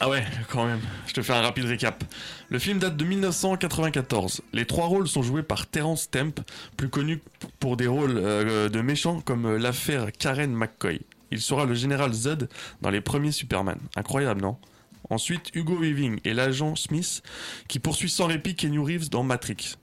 Ah 0.00 0.08
ouais, 0.08 0.24
quand 0.48 0.64
même. 0.64 0.80
Je 1.08 1.12
te 1.12 1.22
fais 1.22 1.32
un 1.32 1.40
rapide 1.40 1.64
récap. 1.64 2.04
Le 2.50 2.58
film 2.60 2.78
date 2.78 2.96
de 2.96 3.04
1994. 3.04 4.42
Les 4.52 4.64
trois 4.64 4.86
rôles 4.86 5.08
sont 5.08 5.22
joués 5.22 5.42
par 5.42 5.66
Terence 5.66 6.02
Stamp, 6.02 6.34
plus 6.76 6.88
connu 6.88 7.20
pour 7.58 7.76
des 7.76 7.88
rôles 7.88 8.16
euh, 8.16 8.68
de 8.68 8.80
méchants 8.80 9.20
comme 9.20 9.46
euh, 9.46 9.58
l'affaire 9.58 10.12
Karen 10.12 10.52
McCoy. 10.52 11.00
Il 11.32 11.40
sera 11.40 11.64
le 11.64 11.74
général 11.74 12.12
Z 12.12 12.48
dans 12.80 12.90
les 12.90 13.00
premiers 13.00 13.32
Superman. 13.32 13.78
Incroyable, 13.96 14.40
non? 14.40 14.56
Ensuite, 15.10 15.50
Hugo 15.54 15.76
Weaving 15.76 16.20
et 16.24 16.32
l'agent 16.32 16.76
Smith 16.76 17.22
qui 17.66 17.80
poursuit 17.80 18.10
sans 18.10 18.26
répit 18.26 18.54
Kenny 18.54 18.78
Reeves 18.78 19.08
dans 19.08 19.24
Matrix. 19.24 19.74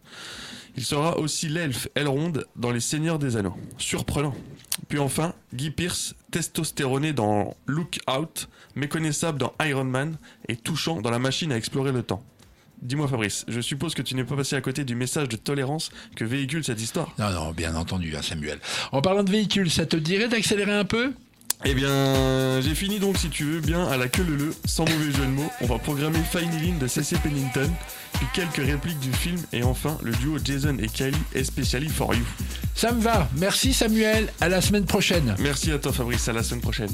Il 0.77 0.83
sera 0.83 1.17
aussi 1.17 1.49
l'elfe 1.49 1.89
Elrond 1.95 2.33
dans 2.55 2.71
Les 2.71 2.79
Seigneurs 2.79 3.19
des 3.19 3.35
Anneaux. 3.35 3.55
Surprenant. 3.77 4.35
Puis 4.87 4.99
enfin, 4.99 5.33
Guy 5.53 5.71
Pearce, 5.71 6.15
testostéroné 6.31 7.13
dans 7.13 7.55
Look 7.65 7.99
Out, 8.09 8.49
méconnaissable 8.75 9.39
dans 9.39 9.53
Iron 9.61 9.85
Man 9.85 10.17
et 10.47 10.55
touchant 10.55 11.01
dans 11.01 11.09
La 11.09 11.19
Machine 11.19 11.51
à 11.51 11.57
explorer 11.57 11.91
le 11.91 12.03
temps. 12.03 12.23
Dis-moi 12.81 13.07
Fabrice, 13.07 13.45
je 13.47 13.61
suppose 13.61 13.95
que 13.95 14.01
tu 14.01 14.15
n'es 14.15 14.23
pas 14.23 14.35
passé 14.35 14.55
à 14.55 14.61
côté 14.61 14.83
du 14.83 14.95
message 14.95 15.29
de 15.29 15.37
tolérance 15.37 15.91
que 16.15 16.25
véhicule 16.25 16.63
cette 16.63 16.81
histoire? 16.81 17.13
Non, 17.17 17.31
non, 17.31 17.51
bien 17.51 17.73
entendu, 17.75 18.15
hein, 18.15 18.21
Samuel. 18.21 18.59
En 18.91 19.01
parlant 19.01 19.23
de 19.23 19.31
véhicules, 19.31 19.71
ça 19.71 19.85
te 19.85 19.95
dirait 19.95 20.27
d'accélérer 20.27 20.73
un 20.73 20.85
peu? 20.85 21.13
Eh 21.67 21.73
bien, 21.73 22.61
j'ai 22.61 22.75
fini 22.75 22.99
donc, 22.99 23.17
si 23.17 23.29
tu 23.29 23.43
veux 23.43 23.59
bien, 23.59 23.87
à 23.87 23.97
la 23.97 24.07
queue 24.07 24.23
leu 24.23 24.53
sans 24.65 24.85
mauvais 24.85 25.11
jeu 25.11 25.25
de 25.25 25.31
mots. 25.31 25.49
On 25.61 25.65
va 25.65 25.79
programmer 25.79 26.19
Fine 26.31 26.51
Line 26.61 26.77
de 26.77 26.85
CC 26.85 27.15
Pennington, 27.17 27.71
puis 28.13 28.27
quelques 28.35 28.63
répliques 28.63 28.99
du 28.99 29.11
film, 29.11 29.41
et 29.51 29.63
enfin 29.63 29.97
le 30.03 30.11
duo 30.11 30.37
Jason 30.43 30.77
et 30.79 30.87
Kylie, 30.87 31.17
Especially 31.33 31.89
for 31.89 32.13
You. 32.13 32.23
Ça 32.75 32.91
me 32.91 33.01
va. 33.01 33.27
Merci 33.37 33.73
Samuel. 33.73 34.31
À 34.41 34.47
la 34.47 34.61
semaine 34.61 34.85
prochaine. 34.85 35.35
Merci 35.39 35.71
à 35.71 35.79
toi 35.79 35.91
Fabrice, 35.91 36.27
à 36.27 36.33
la 36.33 36.43
semaine 36.43 36.61
prochaine. 36.61 36.91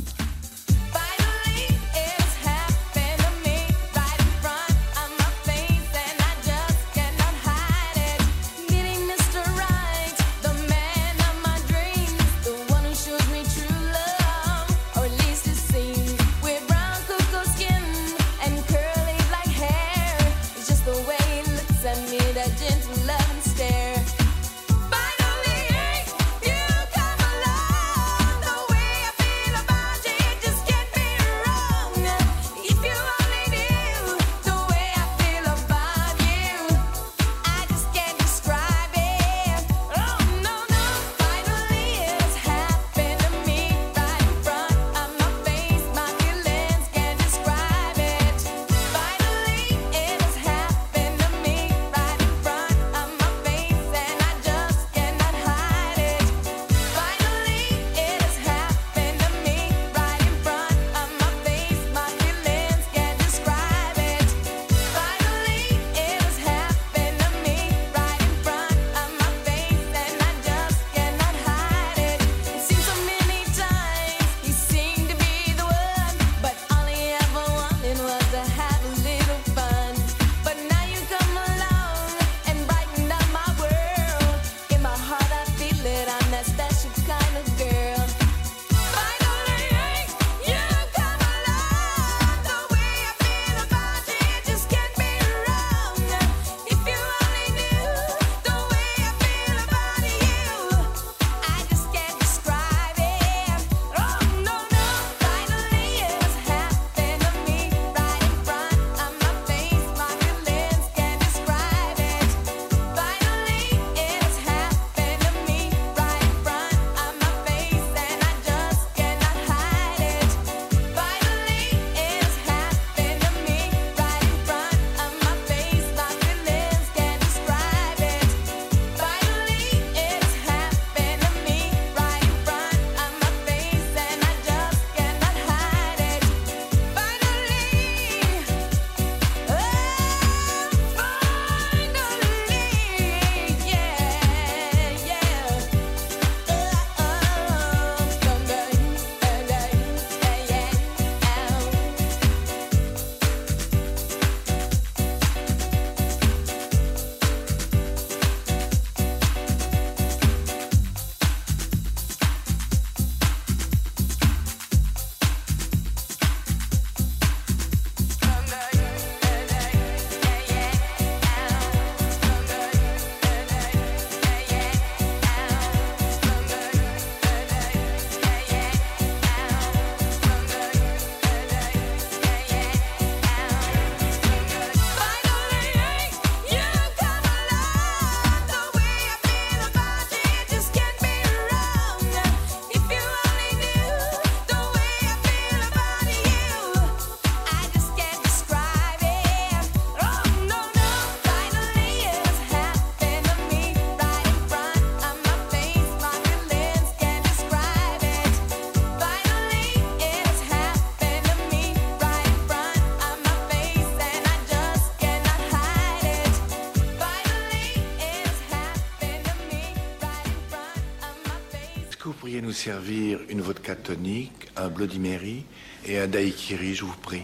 Servir 222.61 223.19
une 223.29 223.41
vodka 223.41 223.75
tonique, 223.75 224.51
un 224.55 224.67
Bloody 224.67 224.99
Mary 224.99 225.43
et 225.83 225.97
un 225.97 226.05
daiquiri, 226.05 226.75
je 226.75 226.85
vous 226.85 226.95
prie 227.01 227.23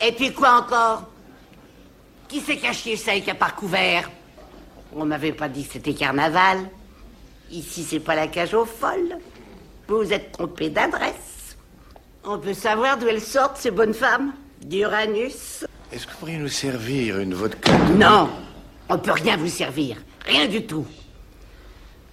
Et 0.00 0.12
puis 0.12 0.32
quoi 0.32 0.62
encore? 0.62 1.10
Qui 2.26 2.40
s'est 2.40 2.56
caché 2.56 2.96
ça 2.96 3.10
avec 3.10 3.28
un 3.28 3.34
parcouvert 3.34 4.10
On 4.96 5.04
m'avait 5.04 5.32
pas 5.32 5.50
dit 5.50 5.66
que 5.66 5.74
c'était 5.74 5.92
carnaval. 5.92 6.58
Ici, 7.50 7.84
c'est 7.84 8.00
pas 8.00 8.14
la 8.14 8.28
cage 8.28 8.54
aux 8.54 8.64
folles. 8.64 9.18
Vous 9.88 9.98
vous 9.98 10.12
êtes 10.12 10.32
trompé 10.32 10.70
d'adresse. 10.70 11.56
On 12.24 12.38
peut 12.38 12.54
savoir 12.54 12.96
d'où 12.96 13.08
elles 13.08 13.20
sortent, 13.20 13.58
ces 13.58 13.70
bonnes 13.70 13.94
femmes? 13.94 14.32
D'Uranus 14.62 15.66
Est-ce 15.92 16.06
que 16.06 16.12
vous 16.12 16.18
pourriez 16.18 16.38
nous 16.38 16.48
servir 16.48 17.18
une 17.18 17.34
vodka 17.34 17.76
Non 17.96 18.30
On 18.88 18.98
peut 18.98 19.12
rien 19.12 19.36
vous 19.36 19.48
servir. 19.48 19.98
Rien 20.24 20.46
du 20.46 20.64
tout. 20.64 20.86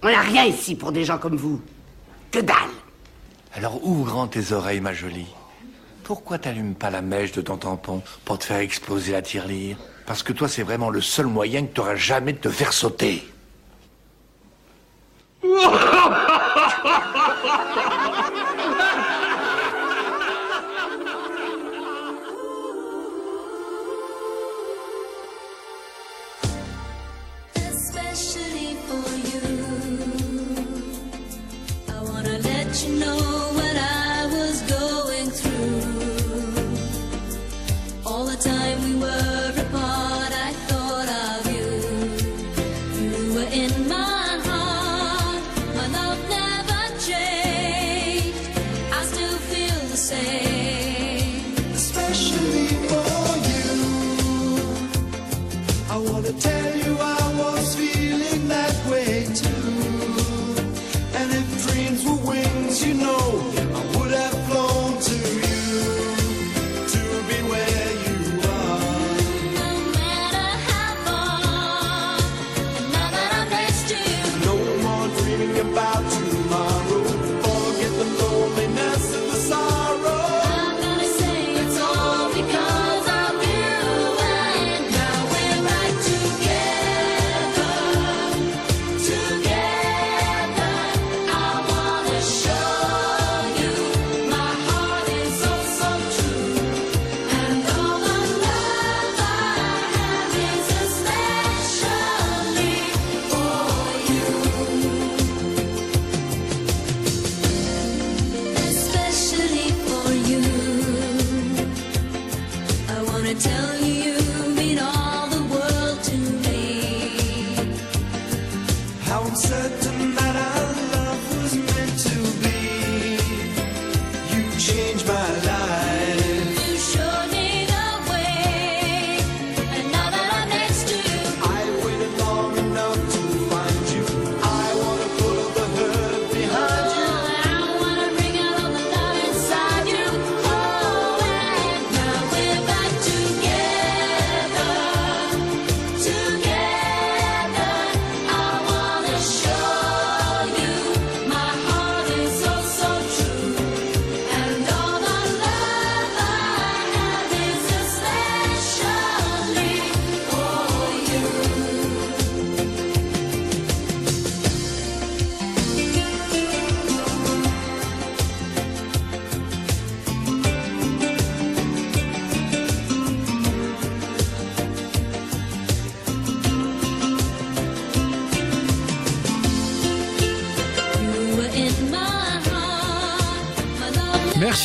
On 0.02 0.08
n'a 0.08 0.20
rien 0.20 0.44
ici 0.44 0.74
pour 0.74 0.92
des 0.92 1.04
gens 1.04 1.18
comme 1.18 1.36
vous. 1.36 1.62
Que 2.30 2.40
dalle 2.40 2.56
Alors 3.54 3.82
ouvre 3.84 4.04
grand 4.04 4.26
tes 4.26 4.52
oreilles, 4.52 4.80
ma 4.80 4.92
jolie? 4.92 5.34
Pourquoi 6.04 6.38
t'allumes 6.38 6.74
pas 6.74 6.90
la 6.90 7.00
mèche 7.00 7.32
de 7.32 7.40
ton 7.40 7.56
tampon 7.56 8.02
pour 8.24 8.38
te 8.38 8.44
faire 8.44 8.58
exploser 8.58 9.12
la 9.12 9.22
tirelire? 9.22 9.78
Parce 10.06 10.22
que 10.22 10.32
toi, 10.32 10.48
c'est 10.48 10.62
vraiment 10.62 10.90
le 10.90 11.00
seul 11.00 11.26
moyen 11.26 11.66
que 11.66 11.72
t'auras 11.72 11.96
jamais 11.96 12.32
de 12.32 12.38
te 12.38 12.50
faire 12.50 12.72
sauter. 12.72 13.26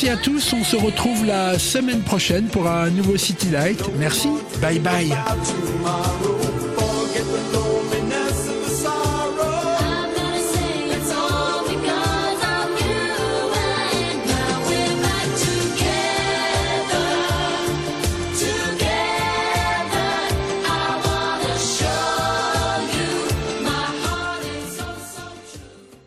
Merci 0.03 0.19
à 0.19 0.21
tous. 0.21 0.53
On 0.53 0.63
se 0.65 0.75
retrouve 0.75 1.25
la 1.25 1.57
semaine 1.57 2.01
prochaine 2.01 2.47
pour 2.47 2.67
un 2.67 2.89
nouveau 2.89 3.15
City 3.15 3.47
Light. 3.49 3.81
Merci. 3.97 4.27
Bye 4.61 4.79
bye. 4.79 5.13